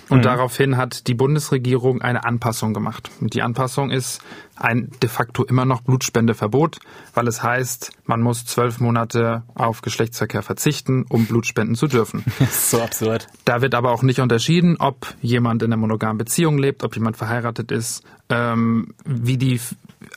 Und 0.09 0.19
mhm. 0.19 0.23
daraufhin 0.23 0.77
hat 0.77 1.07
die 1.07 1.15
Bundesregierung 1.15 2.01
eine 2.01 2.25
Anpassung 2.25 2.73
gemacht. 2.73 3.09
Und 3.21 3.33
die 3.33 3.41
Anpassung 3.41 3.89
ist 3.89 4.21
ein 4.55 4.89
de 5.01 5.09
facto 5.09 5.43
immer 5.43 5.65
noch 5.65 5.81
Blutspendeverbot, 5.81 6.79
weil 7.13 7.27
es 7.27 7.43
heißt, 7.43 7.91
man 8.05 8.21
muss 8.21 8.45
zwölf 8.45 8.79
Monate 8.79 9.43
auf 9.55 9.81
Geschlechtsverkehr 9.81 10.43
verzichten, 10.43 11.05
um 11.09 11.25
Blutspenden 11.25 11.75
zu 11.75 11.87
dürfen. 11.87 12.23
so 12.51 12.81
absurd. 12.81 13.27
Da 13.45 13.61
wird 13.61 13.75
aber 13.75 13.91
auch 13.91 14.03
nicht 14.03 14.19
unterschieden, 14.19 14.77
ob 14.79 15.13
jemand 15.21 15.63
in 15.63 15.73
einer 15.73 15.81
monogamen 15.81 16.17
Beziehung 16.17 16.57
lebt, 16.57 16.83
ob 16.83 16.95
jemand 16.95 17.17
verheiratet 17.17 17.71
ist, 17.71 18.03
ähm, 18.29 18.93
wie 19.05 19.37
die 19.37 19.59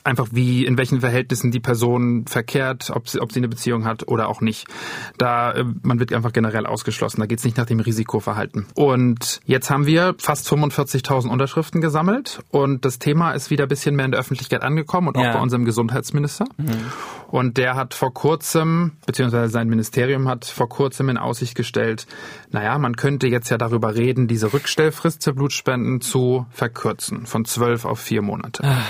einfach 0.03 0.27
wie 0.31 0.65
in 0.65 0.77
welchen 0.77 1.01
Verhältnissen 1.01 1.51
die 1.51 1.59
Person 1.59 2.25
verkehrt, 2.27 2.91
ob 2.93 3.09
sie, 3.09 3.19
ob 3.19 3.31
sie 3.31 3.39
eine 3.39 3.47
Beziehung 3.47 3.85
hat 3.85 4.07
oder 4.07 4.29
auch 4.29 4.41
nicht. 4.41 4.67
Da 5.17 5.51
äh, 5.51 5.65
man 5.83 5.99
wird 5.99 6.13
einfach 6.13 6.33
generell 6.33 6.65
ausgeschlossen. 6.65 7.19
Da 7.19 7.27
geht 7.27 7.39
es 7.39 7.45
nicht 7.45 7.57
nach 7.57 7.65
dem 7.65 7.79
Risikoverhalten. 7.79 8.67
Und 8.75 9.41
jetzt 9.45 9.69
haben 9.69 9.85
wir 9.85 10.15
fast 10.17 10.47
45.000 10.47 11.29
Unterschriften 11.29 11.81
gesammelt 11.81 12.39
und 12.49 12.85
das 12.85 12.99
Thema 12.99 13.31
ist 13.31 13.49
wieder 13.49 13.63
ein 13.63 13.69
bisschen 13.69 13.95
mehr 13.95 14.05
in 14.05 14.11
der 14.11 14.19
Öffentlichkeit 14.19 14.61
angekommen 14.61 15.07
und 15.09 15.17
auch 15.17 15.23
ja. 15.23 15.33
bei 15.33 15.39
unserem 15.39 15.65
Gesundheitsminister. 15.65 16.45
Mhm. 16.57 16.67
Und 17.27 17.57
der 17.57 17.75
hat 17.75 17.93
vor 17.93 18.13
kurzem, 18.13 18.93
beziehungsweise 19.05 19.51
sein 19.51 19.67
Ministerium 19.67 20.27
hat 20.27 20.45
vor 20.45 20.67
kurzem 20.67 21.09
in 21.09 21.17
Aussicht 21.17 21.55
gestellt, 21.55 22.07
naja, 22.51 22.77
man 22.79 22.95
könnte 22.95 23.27
jetzt 23.27 23.49
ja 23.49 23.57
darüber 23.57 23.95
reden, 23.95 24.27
diese 24.27 24.51
Rückstellfrist 24.51 25.23
für 25.23 25.33
Blutspenden 25.33 26.01
zu 26.01 26.47
verkürzen 26.49 27.25
von 27.25 27.45
zwölf 27.45 27.85
auf 27.85 27.99
vier 27.99 28.21
Monate. 28.21 28.63
Ah. 28.63 28.81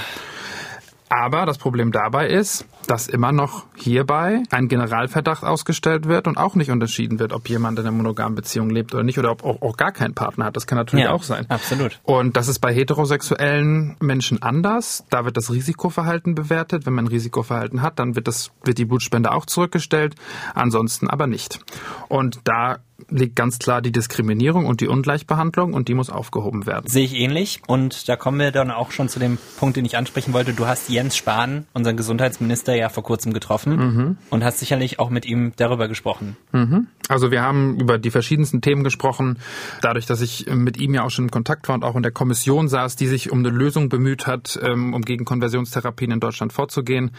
Aber 1.10 1.48
das 1.48 1.58
Problem 1.58 1.92
dabei 1.92 2.28
ist, 2.28 2.66
dass 2.86 3.08
immer 3.08 3.32
noch 3.32 3.66
hierbei 3.76 4.44
ein 4.52 4.68
Generalverdacht 4.68 5.44
ausgestellt 5.44 6.08
wird 6.08 6.28
und 6.28 6.38
auch 6.38 6.54
nicht 6.54 6.70
unterschieden 6.70 7.20
wird, 7.20 7.34
ob 7.34 7.50
jemand 7.50 7.80
in 7.80 7.86
einer 7.86 7.96
monogamen 7.96 8.36
Beziehung 8.36 8.70
lebt 8.70 8.94
oder 8.94 9.04
nicht 9.04 9.18
oder 9.18 9.32
ob 9.32 9.44
auch, 9.44 9.62
auch 9.64 9.76
gar 9.76 9.92
keinen 9.92 10.14
Partner 10.14 10.46
hat. 10.46 10.56
Das 10.56 10.68
kann 10.68 10.78
natürlich 10.78 11.06
ja, 11.06 11.12
auch 11.12 11.24
sein. 11.24 11.46
Absolut. 11.50 12.00
Und 12.04 12.38
das 12.38 12.48
ist 12.48 12.60
bei 12.60 12.74
heterosexuellen 12.74 13.98
Menschen 14.00 14.42
anders. 14.44 15.04
Da 15.10 15.26
wird 15.26 15.36
das 15.36 15.52
Risikoverhalten 15.52 16.36
bewertet. 16.36 16.86
Wenn 16.86 16.94
man 16.94 17.06
ein 17.06 17.10
Risikoverhalten 17.10 17.82
hat, 17.82 17.98
dann 17.98 18.16
wird 18.16 18.28
das, 18.28 18.52
wird 18.64 18.78
die 18.78 18.86
Blutspende 18.86 19.32
auch 19.32 19.48
zurückgestellt. 19.48 20.16
Ansonsten 20.54 21.10
aber 21.10 21.26
nicht. 21.26 21.60
Und 22.08 22.40
da 22.44 22.78
liegt 23.10 23.36
ganz 23.36 23.60
klar 23.60 23.82
die 23.82 23.92
Diskriminierung 23.92 24.66
und 24.66 24.82
die 24.82 24.88
Ungleichbehandlung 24.88 25.74
und 25.74 25.88
die 25.88 25.94
muss 25.94 26.10
aufgehoben 26.10 26.66
werden. 26.66 26.88
Sehe 26.88 27.06
ich 27.06 27.16
ähnlich 27.16 27.62
und 27.68 28.08
da 28.10 28.16
kommen 28.16 28.40
wir 28.40 28.52
dann 28.52 28.72
auch 28.72 28.92
schon 28.92 29.10
zu 29.10 29.20
dem 29.20 29.38
Punkt, 29.58 29.78
den 29.78 29.86
ich 29.86 29.98
ansprechen 29.98 30.34
wollte. 30.34 30.54
Du 30.54 30.68
hast 30.68 30.90
Jens 30.90 31.16
Spahn, 31.16 31.66
unseren 31.74 31.98
Gesundheitsminister, 31.98 32.76
ja 32.76 32.90
vor 32.90 33.04
kurzem 33.04 33.34
getroffen 33.34 33.76
mhm. 33.76 34.18
und 34.30 34.44
hast 34.44 34.60
sicherlich 34.60 35.00
auch 35.00 35.10
mit 35.10 35.26
ihm 35.26 35.54
darüber 35.56 35.88
gesprochen. 35.88 36.38
Mhm. 36.52 36.88
Also 37.08 37.32
wir 37.32 37.42
haben 37.42 37.80
über 37.80 37.98
die 37.98 38.12
verschiedensten 38.12 38.62
Themen 38.62 38.84
gesprochen. 38.84 39.40
Dadurch, 39.82 40.06
dass 40.06 40.22
ich 40.22 40.46
mit 40.48 40.78
ihm 40.78 40.94
ja 40.94 41.04
auch 41.04 41.10
schon 41.10 41.26
in 41.26 41.32
Kontakt 41.32 41.68
war 41.68 41.76
und 41.76 41.84
auch 41.84 41.96
in 41.96 42.04
der 42.04 42.12
Kommission 42.12 42.68
saß, 42.68 42.96
die 42.96 43.08
sich 43.08 43.32
um 43.32 43.40
eine 43.40 43.50
Lösung 43.50 43.90
bemüht 43.90 44.28
hat, 44.28 44.60
ähm, 44.62 44.94
um 44.94 45.02
gegen 45.02 45.26
Konversionstherapien 45.26 46.12
in 46.12 46.20
Deutschland 46.20 46.54
vorzugehen. 46.54 47.12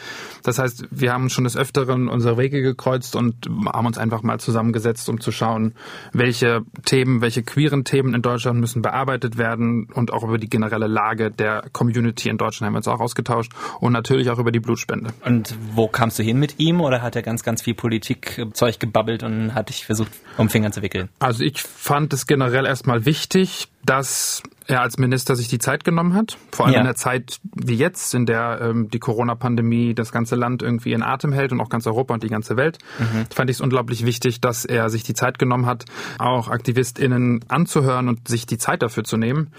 Das 0.45 0.61
heißt, 0.61 0.87
wir 0.93 1.13
haben 1.13 1.29
schon 1.29 1.45
des 1.45 1.57
Öfteren 1.57 2.09
unsere 2.09 2.39
Wege 2.39 2.63
gekreuzt 2.63 3.17
und 3.17 3.49
haben 3.67 3.87
uns 3.87 3.99
einfach 3.99 4.23
mal 4.23 4.39
zusammengesetzt, 4.39 5.09
um 5.09 5.21
zu 5.21 5.33
schauen, 5.33 5.70
welche 6.13 6.63
Themen, 6.85 7.21
welche 7.21 7.43
queeren 7.43 7.85
Themen 7.85 8.15
in 8.15 8.23
Deutschland 8.23 8.61
müssen 8.61 8.83
bearbeitet 8.83 9.39
werden 9.39 9.89
und 9.93 10.13
auch 10.13 10.23
über 10.25 10.39
die 10.39 10.49
generelle 10.49 10.87
Lage 10.87 11.31
der 11.31 11.65
Community 11.73 12.29
in 12.29 12.39
Deutschland 12.39 12.67
haben 12.67 12.75
wir 12.75 12.79
uns 12.79 12.89
auch 12.89 13.01
ausgetauscht 13.01 13.53
und 13.81 13.93
natürlich 13.93 14.31
auch 14.31 14.39
über 14.39 14.53
die 14.53 14.61
Blutspende. 14.61 15.13
Und 15.25 15.55
wo 15.75 15.89
kamst 15.89 16.19
du 16.19 16.23
hin 16.23 16.39
mit 16.39 16.59
ihm 16.59 16.81
oder 16.81 17.03
hat 17.03 17.17
er 17.17 17.23
ganz, 17.23 17.43
ganz 17.43 17.63
viel 17.63 17.75
Politikzeug 17.75 18.79
gebabbelt 18.81 19.23
und 19.23 19.55
hat 19.55 19.69
dich 19.69 19.87
versucht, 19.87 20.13
um 20.37 20.49
Finger 20.49 20.73
zu 20.73 20.83
wickeln? 20.83 21.09
Also 21.19 21.45
ich 21.45 21.61
fand 21.63 22.13
es 22.13 22.27
generell 22.27 22.67
erstmal 22.67 23.07
wichtig, 23.07 23.69
dass 23.85 24.43
er 24.67 24.83
als 24.83 24.99
Minister 24.99 25.35
sich 25.37 25.49
die 25.49 25.59
Zeit 25.59 25.85
genommen 25.85 26.15
hat. 26.15 26.37
Vor 26.53 26.67
allem 26.67 26.75
ja. 26.75 26.81
in 26.81 26.87
der 26.87 26.95
Zeit 26.95 27.41
wie 27.55 27.75
jetzt, 27.75 28.15
in 28.15 28.27
der 28.27 28.61
ähm, 28.63 28.89
die 28.91 28.99
Corona-Pandemie 28.99 29.95
das 29.95 30.13
ganze 30.13 30.37
Land 30.37 30.63
irgendwie 30.63 30.93
in 30.93 31.03
Atem 31.03 31.33
hält 31.33 31.53
und 31.53 31.61
auch 31.61 31.69
ganz 31.69 31.87
Europa 31.87 32.15
und 32.15 32.23
die 32.23 32.29
ganze 32.29 32.57
Welt, 32.57 32.79
mhm. 32.99 33.27
fand 33.35 33.51
ich 33.51 33.57
es 33.57 33.61
unglaublich 33.61 34.05
wichtig, 34.05 34.41
dass 34.41 34.65
er 34.65 34.91
sich 34.91 35.03
die 35.03 35.15
Zeit 35.15 35.39
genommen 35.39 35.67
hat, 35.67 35.87
auch 36.19 36.49
AktivistInnen 36.49 37.45
anzuhören 37.49 38.09
und 38.09 38.29
sich 38.29 38.47
die 38.47 38.59
Zeit 38.59 38.83
dafür 38.83 39.05
zu 39.05 39.17
nehmen. 39.17 39.53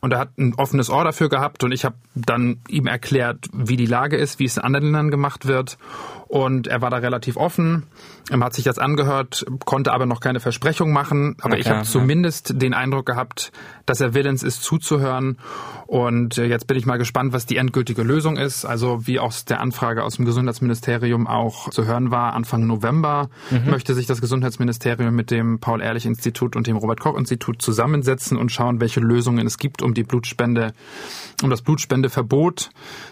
Und 0.00 0.12
er 0.12 0.18
hat 0.18 0.38
ein 0.38 0.54
offenes 0.56 0.90
Ohr 0.90 1.02
dafür 1.02 1.30
gehabt 1.30 1.64
und 1.64 1.72
ich 1.72 1.84
habe 1.86 1.96
dann 2.14 2.58
ihm 2.68 2.86
erklärt, 2.86 3.46
wie 3.54 3.78
die 3.78 3.86
Lage 3.86 4.16
ist, 4.16 4.38
wie 4.38 4.44
es 4.44 4.58
in 4.58 4.62
anderen 4.62 4.84
Ländern 4.84 5.10
gemacht 5.10 5.46
wird. 5.46 5.78
Und 6.34 6.66
er 6.66 6.82
war 6.82 6.90
da 6.90 6.96
relativ 6.96 7.36
offen, 7.36 7.84
er 8.28 8.40
hat 8.40 8.54
sich 8.54 8.64
das 8.64 8.80
angehört, 8.80 9.46
konnte 9.64 9.92
aber 9.92 10.04
noch 10.04 10.18
keine 10.18 10.40
Versprechung 10.40 10.92
machen. 10.92 11.36
Aber 11.40 11.52
okay, 11.52 11.60
ich 11.60 11.68
habe 11.68 11.80
ja. 11.80 11.84
zumindest 11.84 12.60
den 12.60 12.74
Eindruck 12.74 13.06
gehabt, 13.06 13.52
dass 13.86 14.00
er 14.00 14.14
willens 14.14 14.42
ist 14.42 14.64
zuzuhören. 14.64 15.38
Und 15.86 16.38
äh, 16.38 16.46
jetzt 16.46 16.66
bin 16.66 16.76
ich 16.76 16.86
mal 16.86 16.96
gespannt, 16.96 17.32
was 17.34 17.46
die 17.46 17.56
endgültige 17.56 18.02
Lösung 18.02 18.36
ist. 18.36 18.64
Also 18.64 19.06
wie 19.06 19.20
aus 19.20 19.44
der 19.44 19.60
Anfrage 19.60 20.02
aus 20.02 20.16
dem 20.16 20.24
Gesundheitsministerium 20.24 21.28
auch 21.28 21.70
zu 21.70 21.84
hören 21.84 22.10
war, 22.10 22.32
Anfang 22.32 22.66
November 22.66 23.28
mhm. 23.50 23.70
möchte 23.70 23.94
sich 23.94 24.06
das 24.06 24.20
Gesundheitsministerium 24.20 25.14
mit 25.14 25.30
dem 25.30 25.60
Paul-Ehrlich-Institut 25.60 26.56
und 26.56 26.66
dem 26.66 26.78
Robert-Koch-Institut 26.78 27.62
zusammensetzen 27.62 28.38
und 28.38 28.50
schauen, 28.50 28.80
welche 28.80 28.98
Lösungen 28.98 29.46
es 29.46 29.58
gibt, 29.58 29.82
um 29.82 29.94
die 29.94 30.02
Blutspende, 30.02 30.72
um 31.44 31.50
das 31.50 31.62
Blutspendeverbot 31.62 32.70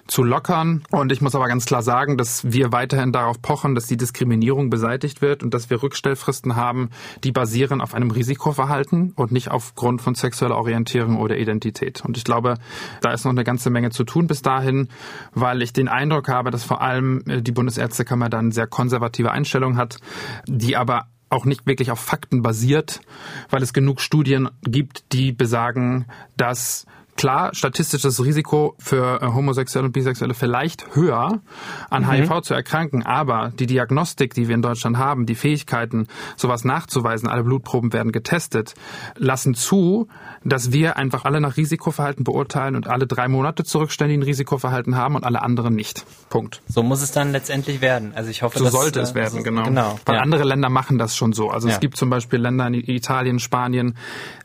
zu 0.08 0.24
lockern. 0.24 0.82
Und 0.90 1.12
ich 1.12 1.20
muss 1.20 1.36
aber 1.36 1.46
ganz 1.46 1.66
klar 1.66 1.82
sagen, 1.82 2.16
dass 2.16 2.50
wir 2.50 2.72
weiterhin 2.72 3.11
darauf 3.12 3.40
pochen, 3.40 3.74
dass 3.74 3.86
die 3.86 3.96
Diskriminierung 3.96 4.70
beseitigt 4.70 5.22
wird 5.22 5.42
und 5.42 5.54
dass 5.54 5.70
wir 5.70 5.82
Rückstellfristen 5.82 6.56
haben, 6.56 6.90
die 7.24 7.32
basieren 7.32 7.80
auf 7.80 7.94
einem 7.94 8.10
Risikoverhalten 8.10 9.12
und 9.16 9.32
nicht 9.32 9.50
aufgrund 9.50 10.02
von 10.02 10.14
sexueller 10.14 10.56
Orientierung 10.56 11.18
oder 11.18 11.36
Identität. 11.36 12.04
Und 12.04 12.16
ich 12.16 12.24
glaube, 12.24 12.54
da 13.00 13.12
ist 13.12 13.24
noch 13.24 13.32
eine 13.32 13.44
ganze 13.44 13.70
Menge 13.70 13.90
zu 13.90 14.04
tun 14.04 14.26
bis 14.26 14.42
dahin, 14.42 14.88
weil 15.34 15.62
ich 15.62 15.72
den 15.72 15.88
Eindruck 15.88 16.28
habe, 16.28 16.50
dass 16.50 16.64
vor 16.64 16.80
allem 16.80 17.22
äh, 17.26 17.42
die 17.42 17.52
Bundesärztekammer 17.52 18.28
dann 18.28 18.52
sehr 18.52 18.66
konservative 18.66 19.30
Einstellung 19.30 19.76
hat, 19.76 19.98
die 20.46 20.76
aber 20.76 21.06
auch 21.32 21.44
nicht 21.46 21.66
wirklich 21.66 21.90
auf 21.90 21.98
Fakten 21.98 22.42
basiert, 22.42 23.00
weil 23.48 23.62
es 23.62 23.72
genug 23.72 24.00
Studien 24.00 24.50
gibt, 24.62 25.12
die 25.12 25.32
besagen, 25.32 26.04
dass 26.36 26.86
klar, 27.22 27.54
statistisches 27.54 28.24
Risiko 28.24 28.74
für 28.80 29.22
äh, 29.22 29.26
Homosexuelle 29.26 29.86
und 29.86 29.92
Bisexuelle 29.92 30.34
vielleicht 30.34 30.96
höher 30.96 31.40
an 31.88 32.02
mhm. 32.02 32.10
HIV 32.10 32.40
zu 32.40 32.52
erkranken, 32.52 33.06
aber 33.06 33.52
die 33.56 33.66
Diagnostik, 33.66 34.34
die 34.34 34.48
wir 34.48 34.56
in 34.56 34.62
Deutschland 34.62 34.96
haben, 34.96 35.24
die 35.24 35.36
Fähigkeiten, 35.36 36.08
sowas 36.36 36.64
nachzuweisen, 36.64 37.28
alle 37.28 37.44
Blutproben 37.44 37.92
werden 37.92 38.10
getestet, 38.10 38.74
lassen 39.14 39.54
zu, 39.54 40.08
dass 40.44 40.72
wir 40.72 40.96
einfach 40.96 41.24
alle 41.24 41.40
nach 41.40 41.56
Risikoverhalten 41.56 42.24
beurteilen 42.24 42.74
und 42.74 42.88
alle 42.88 43.06
drei 43.06 43.28
Monate 43.28 43.62
ein 43.62 44.22
Risikoverhalten 44.24 44.96
haben 44.96 45.14
und 45.14 45.22
alle 45.22 45.42
anderen 45.42 45.76
nicht. 45.76 46.04
Punkt. 46.28 46.60
So 46.66 46.82
muss 46.82 47.02
es 47.02 47.12
dann 47.12 47.30
letztendlich 47.30 47.80
werden. 47.80 48.14
Also 48.16 48.30
ich 48.30 48.42
hoffe, 48.42 48.58
so 48.58 48.68
sollte 48.68 48.98
es 48.98 49.14
werden, 49.14 49.38
so, 49.38 49.42
genau. 49.44 49.62
genau. 49.62 50.00
Weil 50.06 50.16
ja. 50.16 50.22
andere 50.22 50.42
Länder 50.42 50.70
machen 50.70 50.98
das 50.98 51.16
schon 51.16 51.32
so. 51.32 51.50
Also 51.50 51.68
ja. 51.68 51.74
es 51.74 51.80
gibt 51.80 51.96
zum 51.96 52.10
Beispiel 52.10 52.40
Länder 52.40 52.66
in 52.66 52.74
Italien, 52.74 53.38
Spanien, 53.38 53.94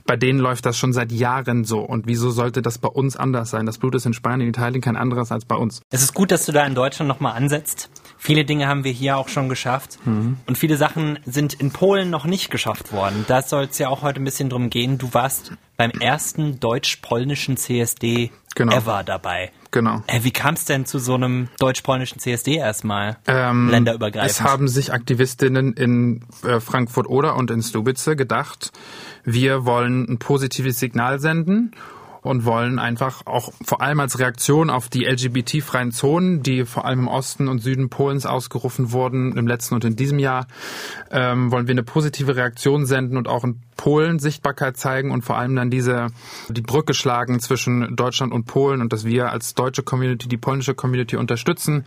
bei 0.07 0.15
denen 0.15 0.39
läuft 0.39 0.65
das 0.65 0.77
schon 0.77 0.93
seit 0.93 1.11
Jahren 1.11 1.65
so. 1.65 1.81
Und 1.81 2.07
wieso 2.07 2.31
sollte 2.31 2.63
das 2.63 2.79
bei 2.79 2.87
uns 2.87 3.15
anders 3.15 3.51
sein? 3.51 3.65
Das 3.67 3.77
Blut 3.77 3.93
ist 3.93 4.05
in 4.05 4.13
Spanien, 4.13 4.41
in 4.41 4.49
Italien 4.49 4.81
kein 4.81 4.95
anderes 4.95 5.31
als 5.31 5.45
bei 5.45 5.55
uns. 5.55 5.81
Es 5.91 6.01
ist 6.01 6.15
gut, 6.15 6.31
dass 6.31 6.45
du 6.45 6.51
da 6.51 6.65
in 6.65 6.73
Deutschland 6.73 7.07
nochmal 7.07 7.35
ansetzt. 7.35 7.91
Viele 8.17 8.45
Dinge 8.45 8.67
haben 8.67 8.83
wir 8.83 8.91
hier 8.91 9.17
auch 9.17 9.27
schon 9.27 9.49
geschafft. 9.49 9.99
Mhm. 10.05 10.37
Und 10.47 10.57
viele 10.57 10.77
Sachen 10.77 11.19
sind 11.25 11.53
in 11.53 11.71
Polen 11.71 12.09
noch 12.09 12.25
nicht 12.25 12.49
geschafft 12.49 12.91
worden. 12.91 13.25
Da 13.27 13.43
soll 13.43 13.65
es 13.65 13.77
ja 13.77 13.89
auch 13.89 14.01
heute 14.01 14.21
ein 14.21 14.25
bisschen 14.25 14.49
drum 14.49 14.69
gehen. 14.69 14.97
Du 14.97 15.13
warst 15.13 15.51
beim 15.75 15.91
ersten 15.91 16.59
deutsch-polnischen 16.59 17.57
CSD 17.57 18.31
genau. 18.57 18.75
ever 18.75 19.03
dabei. 19.03 19.51
Genau. 19.71 20.01
Äh, 20.07 20.23
wie 20.23 20.31
kam 20.31 20.55
es 20.55 20.65
denn 20.65 20.85
zu 20.85 20.99
so 20.99 21.13
einem 21.13 21.49
deutsch-polnischen 21.59 22.19
CSD 22.19 22.55
erstmal? 22.55 23.17
Ähm, 23.27 23.69
länderübergreifend. 23.69 24.31
Es 24.31 24.41
haben 24.41 24.67
sich 24.67 24.91
Aktivistinnen 24.91 25.73
in 25.73 26.25
äh, 26.43 26.59
Frankfurt-Oder 26.59 27.35
und 27.35 27.51
in 27.51 27.61
Stubice 27.61 28.15
gedacht, 28.17 28.71
wir 29.23 29.65
wollen 29.65 30.05
ein 30.09 30.17
positives 30.19 30.79
Signal 30.79 31.19
senden 31.19 31.73
und 32.27 32.45
wollen 32.45 32.79
einfach 32.79 33.25
auch 33.25 33.51
vor 33.63 33.81
allem 33.81 33.99
als 33.99 34.19
Reaktion 34.19 34.69
auf 34.69 34.89
die 34.89 35.05
LGBT-freien 35.05 35.91
Zonen, 35.91 36.43
die 36.43 36.65
vor 36.65 36.85
allem 36.85 36.99
im 36.99 37.07
Osten 37.07 37.47
und 37.47 37.59
Süden 37.59 37.89
Polens 37.89 38.25
ausgerufen 38.25 38.91
wurden 38.91 39.37
im 39.37 39.47
letzten 39.47 39.75
und 39.75 39.85
in 39.85 39.95
diesem 39.95 40.19
Jahr, 40.19 40.47
ähm, 41.11 41.51
wollen 41.51 41.67
wir 41.67 41.73
eine 41.73 41.83
positive 41.83 42.35
Reaktion 42.35 42.85
senden 42.85 43.17
und 43.17 43.27
auch 43.27 43.43
in 43.43 43.61
Polen 43.77 44.19
Sichtbarkeit 44.19 44.75
zeigen 44.75 45.11
und 45.11 45.23
vor 45.23 45.37
allem 45.37 45.55
dann 45.55 45.69
diese 45.69 46.07
die 46.49 46.61
Brücke 46.61 46.93
schlagen 46.93 47.39
zwischen 47.39 47.95
Deutschland 47.95 48.33
und 48.33 48.45
Polen 48.45 48.81
und 48.81 48.91
dass 48.91 49.05
wir 49.05 49.31
als 49.31 49.53
deutsche 49.53 49.83
Community 49.83 50.27
die 50.27 50.37
polnische 50.37 50.73
Community 50.73 51.15
unterstützen 51.15 51.85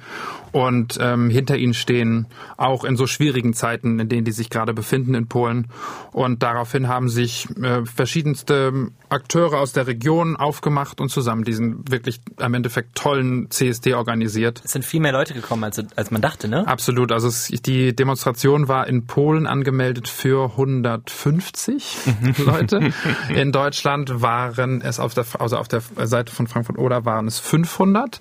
und 0.52 0.99
ähm, 1.00 1.28
hinter 1.28 1.59
ihnen 1.59 1.75
stehen, 1.75 2.26
auch 2.56 2.85
in 2.85 2.97
so 2.97 3.06
schwierigen 3.06 3.52
Zeiten, 3.52 3.99
in 3.99 4.09
denen 4.09 4.25
die 4.25 4.32
sich 4.32 4.49
gerade 4.50 4.73
befinden 4.73 5.14
in 5.14 5.26
Polen. 5.26 5.66
Und 6.12 6.42
daraufhin 6.42 6.88
haben 6.88 7.09
sich 7.09 7.49
äh, 7.61 7.85
verschiedenste 7.85 8.90
Akteure 9.09 9.59
aus 9.59 9.73
der 9.73 9.87
Region 9.87 10.29
schon 10.30 10.37
aufgemacht 10.37 11.00
und 11.00 11.08
zusammen 11.10 11.44
diesen 11.44 11.90
wirklich 11.90 12.20
am 12.37 12.54
Endeffekt 12.54 12.94
tollen 12.94 13.50
CSD 13.50 13.94
organisiert. 13.94 14.62
Es 14.64 14.72
sind 14.72 14.84
viel 14.84 15.00
mehr 15.00 15.12
Leute 15.12 15.34
gekommen, 15.34 15.64
als, 15.64 15.82
als 15.96 16.10
man 16.10 16.20
dachte, 16.20 16.49
ne? 16.49 16.66
Absolut. 16.66 17.12
Also 17.12 17.28
es, 17.28 17.49
die 17.49 17.94
Demonstration 17.94 18.68
war 18.68 18.87
in 18.87 19.06
Polen 19.06 19.46
angemeldet 19.46 20.08
für 20.08 20.50
150 20.50 21.96
mhm. 22.20 22.34
Leute. 22.44 22.92
In 23.34 23.52
Deutschland 23.52 24.22
waren 24.22 24.80
es 24.82 25.00
auf 25.00 25.14
der, 25.14 25.25
also 25.38 25.56
auf 25.56 25.68
der 25.68 25.82
Seite 26.04 26.32
von 26.32 26.46
Frankfurt 26.46 26.78
oder 26.78 27.04
waren 27.04 27.26
es 27.26 27.38
500. 27.38 28.20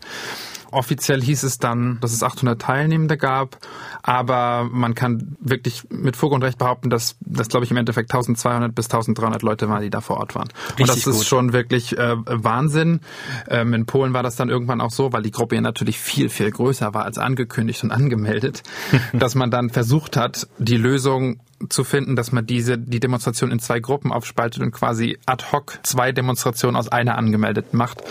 Offiziell 0.72 1.22
hieß 1.22 1.44
es 1.44 1.58
dann, 1.58 1.98
dass 2.02 2.14
es 2.14 2.24
800 2.24 2.62
Teilnehmende 2.62 3.18
gab, 3.18 3.58
aber 4.04 4.70
man 4.72 4.96
kann 4.96 5.36
wirklich 5.40 5.84
mit 5.90 6.16
Fug 6.16 6.32
und 6.32 6.44
Recht 6.44 6.58
behaupten, 6.58 6.90
dass 6.90 7.16
das, 7.22 7.48
glaube 7.48 7.66
ich, 7.66 7.72
im 7.72 7.78
Endeffekt 7.78 8.12
1200 8.12 8.74
bis 8.74 8.86
1300 8.86 9.42
Leute 9.42 9.70
waren, 9.70 9.82
die 9.82 9.90
da 9.90 10.02
vor 10.02 10.18
Ort 10.18 10.36
waren. 10.36 10.50
Richtig 10.78 10.82
und 10.82 10.90
das 10.90 11.08
ist 11.08 11.18
gut. 11.18 11.26
schon 11.26 11.54
wirklich 11.54 11.98
äh, 11.98 12.16
Wahnsinn. 12.26 13.02
Ähm, 13.48 13.74
in 13.74 13.86
Polen 13.86 14.14
war 14.14 14.24
das 14.24 14.36
dann 14.36 14.50
irgendwann 14.50 14.82
auch 14.82 14.92
so, 14.92 15.12
weil 15.14 15.24
die 15.24 15.32
Gruppe 15.32 15.56
ja 15.56 15.62
natürlich 15.62 16.00
viel, 16.00 16.30
viel 16.30 16.52
größer 16.52 16.94
war 16.94 17.06
als 17.06 17.18
angekündigt 17.18 17.84
und 17.84 17.92
angemeldet, 17.92 18.64
dass 19.14 19.36
man 19.36 19.52
dann 19.52 19.70
versucht 19.70 20.18
hat, 20.18 20.48
die 20.58 20.78
Lösung 20.78 21.40
zu 21.68 21.84
finden, 21.84 22.16
dass 22.16 22.32
man 22.32 22.46
diese 22.46 22.78
die 22.78 23.00
Demonstration 23.00 23.52
in 23.52 23.60
zwei 23.60 23.80
Gruppen 23.80 24.14
aufspaltet 24.14 24.64
und 24.64 24.72
quasi 24.72 25.18
ad 25.26 25.46
hoc 25.52 25.80
zwei 25.84 26.12
Demonstrationen 26.12 26.76
aus 26.76 26.90
einer 26.90 27.18
angemeldet 27.18 27.74
macht, 27.74 28.02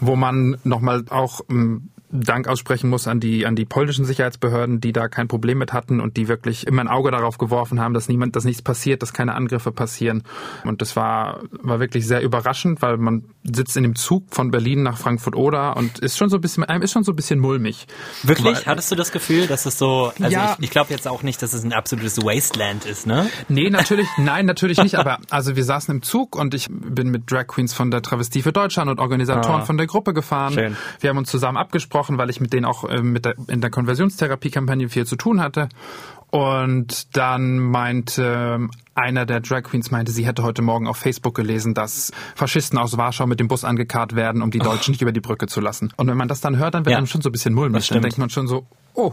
wo 0.00 0.16
man 0.16 0.58
nochmal 0.64 1.04
auch 1.08 1.40
ähm, 1.48 1.90
Dank 2.14 2.46
aussprechen 2.46 2.88
muss 2.88 3.08
an 3.08 3.18
die 3.18 3.44
an 3.44 3.56
die 3.56 3.64
polnischen 3.64 4.04
Sicherheitsbehörden, 4.04 4.80
die 4.80 4.92
da 4.92 5.08
kein 5.08 5.26
Problem 5.26 5.58
mit 5.58 5.72
hatten 5.72 6.00
und 6.00 6.16
die 6.16 6.28
wirklich 6.28 6.66
immer 6.66 6.80
ein 6.80 6.88
Auge 6.88 7.10
darauf 7.10 7.38
geworfen 7.38 7.80
haben, 7.80 7.92
dass 7.92 8.08
niemand, 8.08 8.36
dass 8.36 8.44
nichts 8.44 8.62
passiert, 8.62 9.02
dass 9.02 9.12
keine 9.12 9.34
Angriffe 9.34 9.72
passieren. 9.72 10.22
Und 10.64 10.80
das 10.80 10.94
war 10.94 11.40
war 11.62 11.80
wirklich 11.80 12.06
sehr 12.06 12.22
überraschend, 12.22 12.82
weil 12.82 12.98
man 12.98 13.24
sitzt 13.42 13.76
in 13.76 13.82
dem 13.82 13.96
Zug 13.96 14.26
von 14.30 14.52
Berlin 14.52 14.84
nach 14.84 14.96
Frankfurt 14.96 15.34
Oder 15.34 15.76
und 15.76 15.98
ist 15.98 16.16
schon 16.16 16.28
so 16.28 16.36
ein 16.36 16.40
bisschen 16.40 16.62
einem 16.62 16.82
ist 16.82 16.92
schon 16.92 17.02
so 17.02 17.12
ein 17.12 17.16
bisschen 17.16 17.40
mulmig. 17.40 17.86
Wirklich? 18.22 18.58
Weil, 18.58 18.66
Hattest 18.66 18.92
du 18.92 18.94
das 18.94 19.10
Gefühl, 19.10 19.48
dass 19.48 19.66
es 19.66 19.76
so? 19.76 20.12
Also 20.20 20.32
ja, 20.32 20.54
ich, 20.58 20.66
ich 20.66 20.70
glaube 20.70 20.90
jetzt 20.90 21.08
auch 21.08 21.24
nicht, 21.24 21.42
dass 21.42 21.52
es 21.52 21.64
ein 21.64 21.72
absolutes 21.72 22.18
Wasteland 22.18 22.84
ist, 22.84 23.08
ne? 23.08 23.28
Nee, 23.48 23.70
natürlich, 23.70 24.06
nein, 24.18 24.46
natürlich 24.46 24.78
nicht. 24.78 24.94
Aber 24.94 25.18
also 25.30 25.56
wir 25.56 25.64
saßen 25.64 25.92
im 25.92 26.02
Zug 26.02 26.36
und 26.36 26.54
ich 26.54 26.68
bin 26.70 27.10
mit 27.10 27.30
Drag 27.30 27.48
Queens 27.48 27.74
von 27.74 27.90
der 27.90 28.02
Travestie 28.02 28.42
für 28.42 28.52
Deutschland 28.52 28.88
und 28.88 29.00
Organisatoren 29.00 29.62
ah, 29.62 29.64
von 29.64 29.76
der 29.76 29.88
Gruppe 29.88 30.14
gefahren. 30.14 30.52
Schön. 30.52 30.76
Wir 31.00 31.10
haben 31.10 31.18
uns 31.18 31.30
zusammen 31.30 31.58
abgesprochen 31.58 32.03
gesprochen, 32.04 32.18
weil 32.18 32.30
ich 32.30 32.40
mit 32.40 32.52
denen 32.52 32.64
auch 32.64 32.84
äh, 32.84 33.02
mit 33.02 33.24
der, 33.24 33.34
in 33.48 33.60
der 33.60 33.70
Konversionstherapie-Kampagne 33.70 34.88
viel 34.88 35.06
zu 35.06 35.16
tun 35.16 35.40
hatte. 35.40 35.68
Und 36.30 37.16
dann 37.16 37.58
meinte 37.58 38.58
äh, 38.60 38.68
einer 38.94 39.24
der 39.24 39.40
Drag 39.40 39.62
Queens 39.62 39.90
meinte, 39.90 40.12
sie 40.12 40.26
hätte 40.26 40.42
heute 40.42 40.62
Morgen 40.62 40.86
auf 40.86 40.96
Facebook 40.96 41.34
gelesen, 41.34 41.74
dass 41.74 42.12
Faschisten 42.34 42.78
aus 42.78 42.96
Warschau 42.96 43.26
mit 43.26 43.40
dem 43.40 43.48
Bus 43.48 43.64
angekarrt 43.64 44.14
werden, 44.14 44.42
um 44.42 44.50
die 44.50 44.58
Deutschen 44.58 44.90
oh. 44.90 44.92
nicht 44.92 45.02
über 45.02 45.12
die 45.12 45.20
Brücke 45.20 45.46
zu 45.46 45.60
lassen. 45.60 45.92
Und 45.96 46.08
wenn 46.08 46.16
man 46.16 46.28
das 46.28 46.40
dann 46.40 46.58
hört, 46.58 46.74
dann 46.74 46.84
wird 46.84 46.92
ja. 46.92 46.98
einem 46.98 47.06
schon 47.06 47.22
so 47.22 47.28
ein 47.28 47.32
bisschen 47.32 47.54
mulmig. 47.54 47.88
Dann 47.88 48.02
denkt 48.02 48.18
man 48.18 48.30
schon 48.30 48.48
so, 48.48 48.66
oh, 48.94 49.12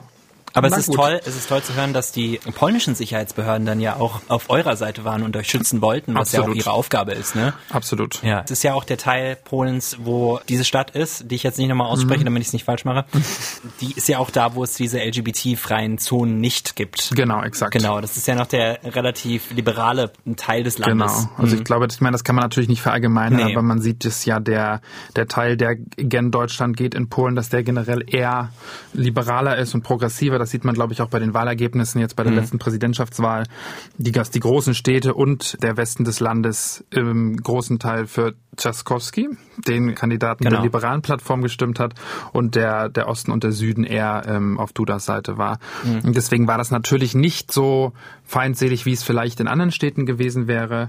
aber 0.54 0.68
es 0.68 0.78
ist 0.78 0.88
gut. 0.88 0.96
toll, 0.96 1.22
es 1.26 1.36
ist 1.36 1.50
toll 1.50 1.62
zu 1.62 1.76
hören, 1.76 1.94
dass 1.94 2.12
die 2.12 2.40
polnischen 2.56 2.96
Sicherheitsbehörden 2.96 3.66
dann 3.66 3.80
ja 3.80 3.96
auch 3.96 4.22
auf 4.28 4.50
eurer 4.50 4.76
Seite 4.76 5.04
waren 5.04 5.24
und 5.24 5.36
euch 5.38 5.50
schützen 5.50 5.82
wollten, 5.82 6.14
was 6.14 6.34
Absolut. 6.34 6.48
ja 6.48 6.52
auch 6.52 6.56
ihre 6.56 6.72
Aufgabe 6.72 7.14
ist, 7.14 7.36
ne? 7.36 7.54
Absolut. 7.70 8.22
Ja. 8.24 8.42
Es 8.44 8.52
ist 8.52 8.64
ja 8.64 8.74
auch 8.74 8.84
der 8.84 8.98
Teil 8.98 9.36
Polens, 9.36 9.98
wo 10.02 10.40
diese 10.50 10.66
Stadt 10.66 10.92
ist, 10.92 11.30
die 11.30 11.36
ich 11.36 11.44
jetzt 11.44 11.58
nicht 11.58 11.70
nochmal 11.70 11.88
ausspreche, 11.88 12.22
mhm. 12.22 12.26
damit 12.26 12.42
ich 12.42 12.48
es 12.48 12.54
nicht 12.54 12.66
falsch 12.66 12.86
mache. 12.86 13.06
die 13.82 13.94
ist 13.94 14.08
ja 14.08 14.20
auch 14.20 14.30
da, 14.30 14.56
wo 14.56 14.64
es 14.64 14.74
diese 14.74 15.00
LGBT-freien 15.00 15.98
Zonen 15.98 16.40
nicht 16.40 16.76
gibt. 16.76 17.12
Genau, 17.16 17.42
exakt. 17.44 17.74
Genau, 17.74 18.02
das 18.02 18.18
ist 18.18 18.28
ja 18.28 18.36
noch 18.36 18.48
der 18.48 18.80
relativ 18.84 19.52
liberale 19.52 20.12
Teil 20.36 20.64
des 20.64 20.78
Landes. 20.78 21.14
Genau. 21.14 21.32
Also 21.38 21.56
mhm. 21.56 21.62
ich 21.62 21.66
glaube, 21.66 21.88
ich 21.90 22.02
meine, 22.02 22.14
das 22.14 22.24
kann 22.24 22.36
man 22.36 22.44
natürlich 22.44 22.70
nicht 22.70 22.82
verallgemeinern, 22.82 23.46
nee. 23.46 23.54
aber 23.54 23.62
man 23.62 23.82
sieht 23.82 24.06
es 24.06 24.26
ja, 24.26 24.40
der, 24.40 24.82
der 25.16 25.28
Teil, 25.28 25.58
der 25.58 25.76
gen 25.76 26.32
Deutschland 26.32 26.76
geht 26.76 26.96
in 26.96 27.10
Polen, 27.10 27.36
dass 27.36 27.50
der 27.50 27.64
generell 27.64 28.04
eher 28.06 28.52
liberaler 28.94 29.58
ist 29.58 29.74
und 29.74 29.84
progressiver 29.84 30.41
das 30.42 30.52
sieht 30.52 30.66
man, 30.66 30.76
glaube 30.76 30.94
ich, 30.94 31.02
auch 31.02 31.10
bei 31.10 31.20
den 31.20 31.34
Wahlergebnissen 31.34 32.02
jetzt 32.02 32.16
bei 32.16 32.24
der 32.24 32.32
mhm. 32.32 32.40
letzten 32.40 32.60
Präsidentschaftswahl. 32.60 33.46
Die, 33.98 34.12
die 34.12 34.40
großen 34.40 34.74
Städte 34.74 35.14
und 35.14 35.62
der 35.64 35.78
Westen 35.78 36.04
des 36.04 36.20
Landes 36.20 36.84
im 36.90 37.38
großen 37.38 37.80
Teil 37.80 38.08
für 38.08 38.34
Tchaskowski, 38.58 39.30
den 39.66 39.96
Kandidaten 39.96 40.44
genau. 40.44 40.58
der 40.58 40.64
liberalen 40.64 41.02
Plattform 41.02 41.42
gestimmt 41.42 41.80
hat 41.80 41.94
und 42.34 42.56
der, 42.56 42.90
der 42.90 43.08
Osten 43.08 43.32
und 43.32 43.44
der 43.44 43.54
Süden 43.54 43.84
eher 43.84 44.24
ähm, 44.28 44.60
auf 44.60 44.74
Dudas 44.74 45.06
Seite 45.06 45.38
war. 45.38 45.60
Mhm. 45.84 46.02
Und 46.08 46.18
deswegen 46.18 46.48
war 46.48 46.58
das 46.58 46.72
natürlich 46.72 47.16
nicht 47.16 47.52
so 47.52 47.94
feindselig, 48.24 48.86
wie 48.86 48.94
es 48.94 49.04
vielleicht 49.04 49.40
in 49.40 49.48
anderen 49.48 49.72
Städten 49.72 50.06
gewesen 50.06 50.48
wäre. 50.48 50.88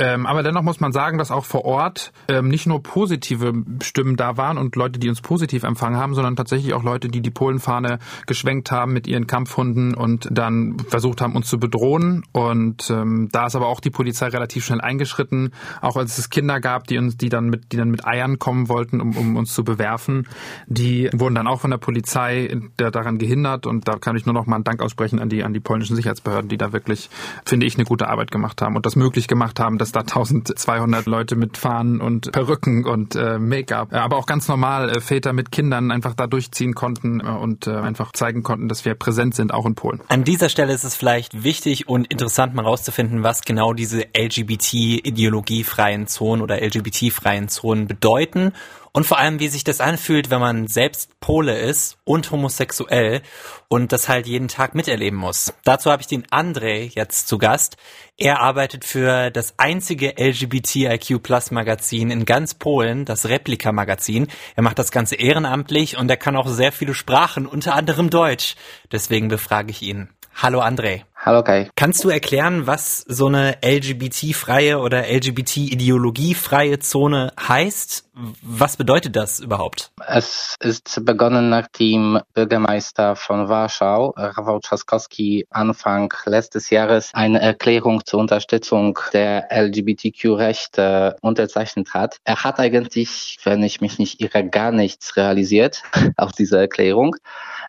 Ähm, 0.00 0.24
aber 0.24 0.42
dennoch 0.42 0.62
muss 0.62 0.80
man 0.80 0.92
sagen, 0.92 1.18
dass 1.18 1.30
auch 1.30 1.44
vor 1.44 1.66
Ort 1.66 2.12
ähm, 2.26 2.48
nicht 2.48 2.66
nur 2.66 2.82
positive 2.82 3.52
Stimmen 3.82 4.16
da 4.16 4.38
waren 4.38 4.56
und 4.56 4.74
Leute, 4.74 4.98
die 4.98 5.10
uns 5.10 5.20
positiv 5.20 5.62
empfangen 5.62 5.98
haben, 5.98 6.14
sondern 6.14 6.36
tatsächlich 6.36 6.72
auch 6.72 6.82
Leute, 6.82 7.08
die 7.08 7.20
die 7.20 7.30
Polenfahne 7.30 7.98
geschwenkt 8.26 8.70
haben 8.70 8.79
mit 8.86 9.06
ihren 9.06 9.26
Kampfhunden 9.26 9.94
und 9.94 10.28
dann 10.30 10.78
versucht 10.88 11.20
haben, 11.20 11.36
uns 11.36 11.48
zu 11.48 11.58
bedrohen. 11.58 12.24
Und 12.32 12.90
ähm, 12.90 13.28
da 13.32 13.46
ist 13.46 13.56
aber 13.56 13.66
auch 13.66 13.80
die 13.80 13.90
Polizei 13.90 14.28
relativ 14.28 14.64
schnell 14.64 14.80
eingeschritten, 14.80 15.52
auch 15.82 15.96
als 15.96 16.16
es 16.16 16.30
Kinder 16.30 16.60
gab, 16.60 16.86
die 16.86 16.96
uns, 16.96 17.16
die 17.16 17.28
dann 17.28 17.50
mit, 17.50 17.72
die 17.72 17.76
dann 17.76 17.90
mit 17.90 18.06
Eiern 18.06 18.38
kommen 18.38 18.68
wollten, 18.68 19.00
um, 19.00 19.16
um 19.16 19.36
uns 19.36 19.52
zu 19.52 19.64
bewerfen. 19.64 20.26
Die 20.66 21.10
wurden 21.12 21.34
dann 21.34 21.46
auch 21.46 21.60
von 21.60 21.70
der 21.70 21.78
Polizei 21.78 22.58
daran 22.76 23.18
gehindert 23.18 23.66
und 23.66 23.86
da 23.86 23.96
kann 23.96 24.16
ich 24.16 24.24
nur 24.24 24.34
noch 24.34 24.46
mal 24.46 24.56
einen 24.56 24.64
Dank 24.64 24.80
aussprechen 24.82 25.18
an 25.18 25.28
die, 25.28 25.44
an 25.44 25.52
die 25.52 25.60
polnischen 25.60 25.96
Sicherheitsbehörden, 25.96 26.48
die 26.48 26.56
da 26.56 26.72
wirklich, 26.72 27.10
finde 27.44 27.66
ich, 27.66 27.74
eine 27.74 27.84
gute 27.84 28.08
Arbeit 28.08 28.30
gemacht 28.30 28.62
haben 28.62 28.76
und 28.76 28.86
das 28.86 28.96
möglich 28.96 29.28
gemacht 29.28 29.60
haben, 29.60 29.76
dass 29.76 29.90
dass 29.90 29.92
da 29.92 30.00
1200 30.00 31.06
Leute 31.06 31.36
mit 31.36 31.56
Fahnen 31.56 32.00
und 32.00 32.32
Perücken 32.32 32.84
und 32.84 33.16
äh, 33.16 33.38
Make-up, 33.38 33.92
aber 33.92 34.16
auch 34.16 34.26
ganz 34.26 34.48
normal 34.48 34.90
äh, 34.90 35.00
Väter 35.00 35.32
mit 35.32 35.50
Kindern 35.50 35.90
einfach 35.90 36.14
da 36.14 36.26
durchziehen 36.26 36.74
konnten 36.74 37.20
äh, 37.20 37.24
und 37.24 37.66
äh, 37.66 37.72
einfach 37.72 38.12
zeigen 38.12 38.42
konnten, 38.42 38.68
dass 38.70 38.84
wir 38.84 38.94
präsent 38.94 39.34
sind, 39.34 39.52
auch 39.52 39.66
in 39.66 39.74
Polen. 39.74 40.00
An 40.08 40.24
dieser 40.24 40.48
Stelle 40.48 40.72
ist 40.72 40.84
es 40.84 40.94
vielleicht 40.94 41.42
wichtig 41.42 41.88
und 41.88 42.06
interessant 42.06 42.54
mal 42.54 42.64
rauszufinden, 42.64 43.22
was 43.22 43.42
genau 43.42 43.72
diese 43.72 44.06
LGBT-ideologiefreien 44.16 46.06
Zonen 46.06 46.42
oder 46.42 46.62
LGBT-freien 46.62 47.48
Zonen 47.48 47.86
bedeuten 47.86 48.52
und 48.92 49.06
vor 49.06 49.18
allem, 49.18 49.40
wie 49.40 49.48
sich 49.48 49.64
das 49.64 49.80
anfühlt, 49.80 50.30
wenn 50.30 50.40
man 50.40 50.66
selbst 50.66 51.20
Pole 51.20 51.58
ist 51.58 51.98
und 52.04 52.30
homosexuell 52.30 53.22
und 53.68 53.92
das 53.92 54.08
halt 54.08 54.26
jeden 54.26 54.48
Tag 54.48 54.74
miterleben 54.74 55.18
muss. 55.18 55.52
Dazu 55.64 55.90
habe 55.90 56.02
ich 56.02 56.08
den 56.08 56.26
André 56.26 56.90
jetzt 56.94 57.28
zu 57.28 57.38
Gast. 57.38 57.76
Er 58.16 58.40
arbeitet 58.40 58.84
für 58.84 59.30
das 59.30 59.54
einzige 59.58 60.14
LGBTIQ 60.18 61.22
Plus 61.22 61.50
Magazin 61.50 62.10
in 62.10 62.24
ganz 62.24 62.54
Polen, 62.54 63.04
das 63.04 63.28
Replika 63.28 63.72
Magazin. 63.72 64.28
Er 64.56 64.62
macht 64.62 64.78
das 64.78 64.90
Ganze 64.90 65.16
ehrenamtlich 65.16 65.96
und 65.96 66.10
er 66.10 66.16
kann 66.16 66.36
auch 66.36 66.48
sehr 66.48 66.72
viele 66.72 66.94
Sprachen, 66.94 67.46
unter 67.46 67.74
anderem 67.74 68.10
Deutsch. 68.10 68.56
Deswegen 68.90 69.28
befrage 69.28 69.70
ich 69.70 69.82
ihn. 69.82 70.08
Hallo 70.34 70.60
André. 70.60 71.02
Hallo 71.22 71.42
Kai. 71.42 71.68
Kannst 71.76 72.02
du 72.02 72.08
erklären, 72.08 72.66
was 72.66 73.04
so 73.06 73.26
eine 73.26 73.58
LGBT-freie 73.62 74.78
oder 74.78 75.06
LGBT-ideologiefreie 75.06 76.78
Zone 76.78 77.34
heißt? 77.38 78.06
Was 78.40 78.78
bedeutet 78.78 79.16
das 79.16 79.38
überhaupt? 79.38 79.92
Es 80.06 80.56
ist 80.60 81.04
begonnen, 81.04 81.50
nachdem 81.50 82.20
Bürgermeister 82.32 83.16
von 83.16 83.50
Warschau, 83.50 84.14
Rafał 84.16 84.60
Trzaskowski, 84.60 85.46
Anfang 85.50 86.12
letztes 86.24 86.70
Jahres 86.70 87.10
eine 87.12 87.40
Erklärung 87.40 88.02
zur 88.06 88.20
Unterstützung 88.20 88.98
der 89.12 89.48
LGBTQ-Rechte 89.50 91.16
unterzeichnet 91.20 91.92
hat. 91.92 92.16
Er 92.24 92.44
hat 92.44 92.58
eigentlich, 92.60 93.38
wenn 93.44 93.62
ich 93.62 93.82
mich 93.82 93.98
nicht 93.98 94.22
irre, 94.22 94.48
gar 94.48 94.72
nichts 94.72 95.16
realisiert 95.16 95.82
auf 96.16 96.32
diese 96.32 96.58
Erklärung. 96.58 97.16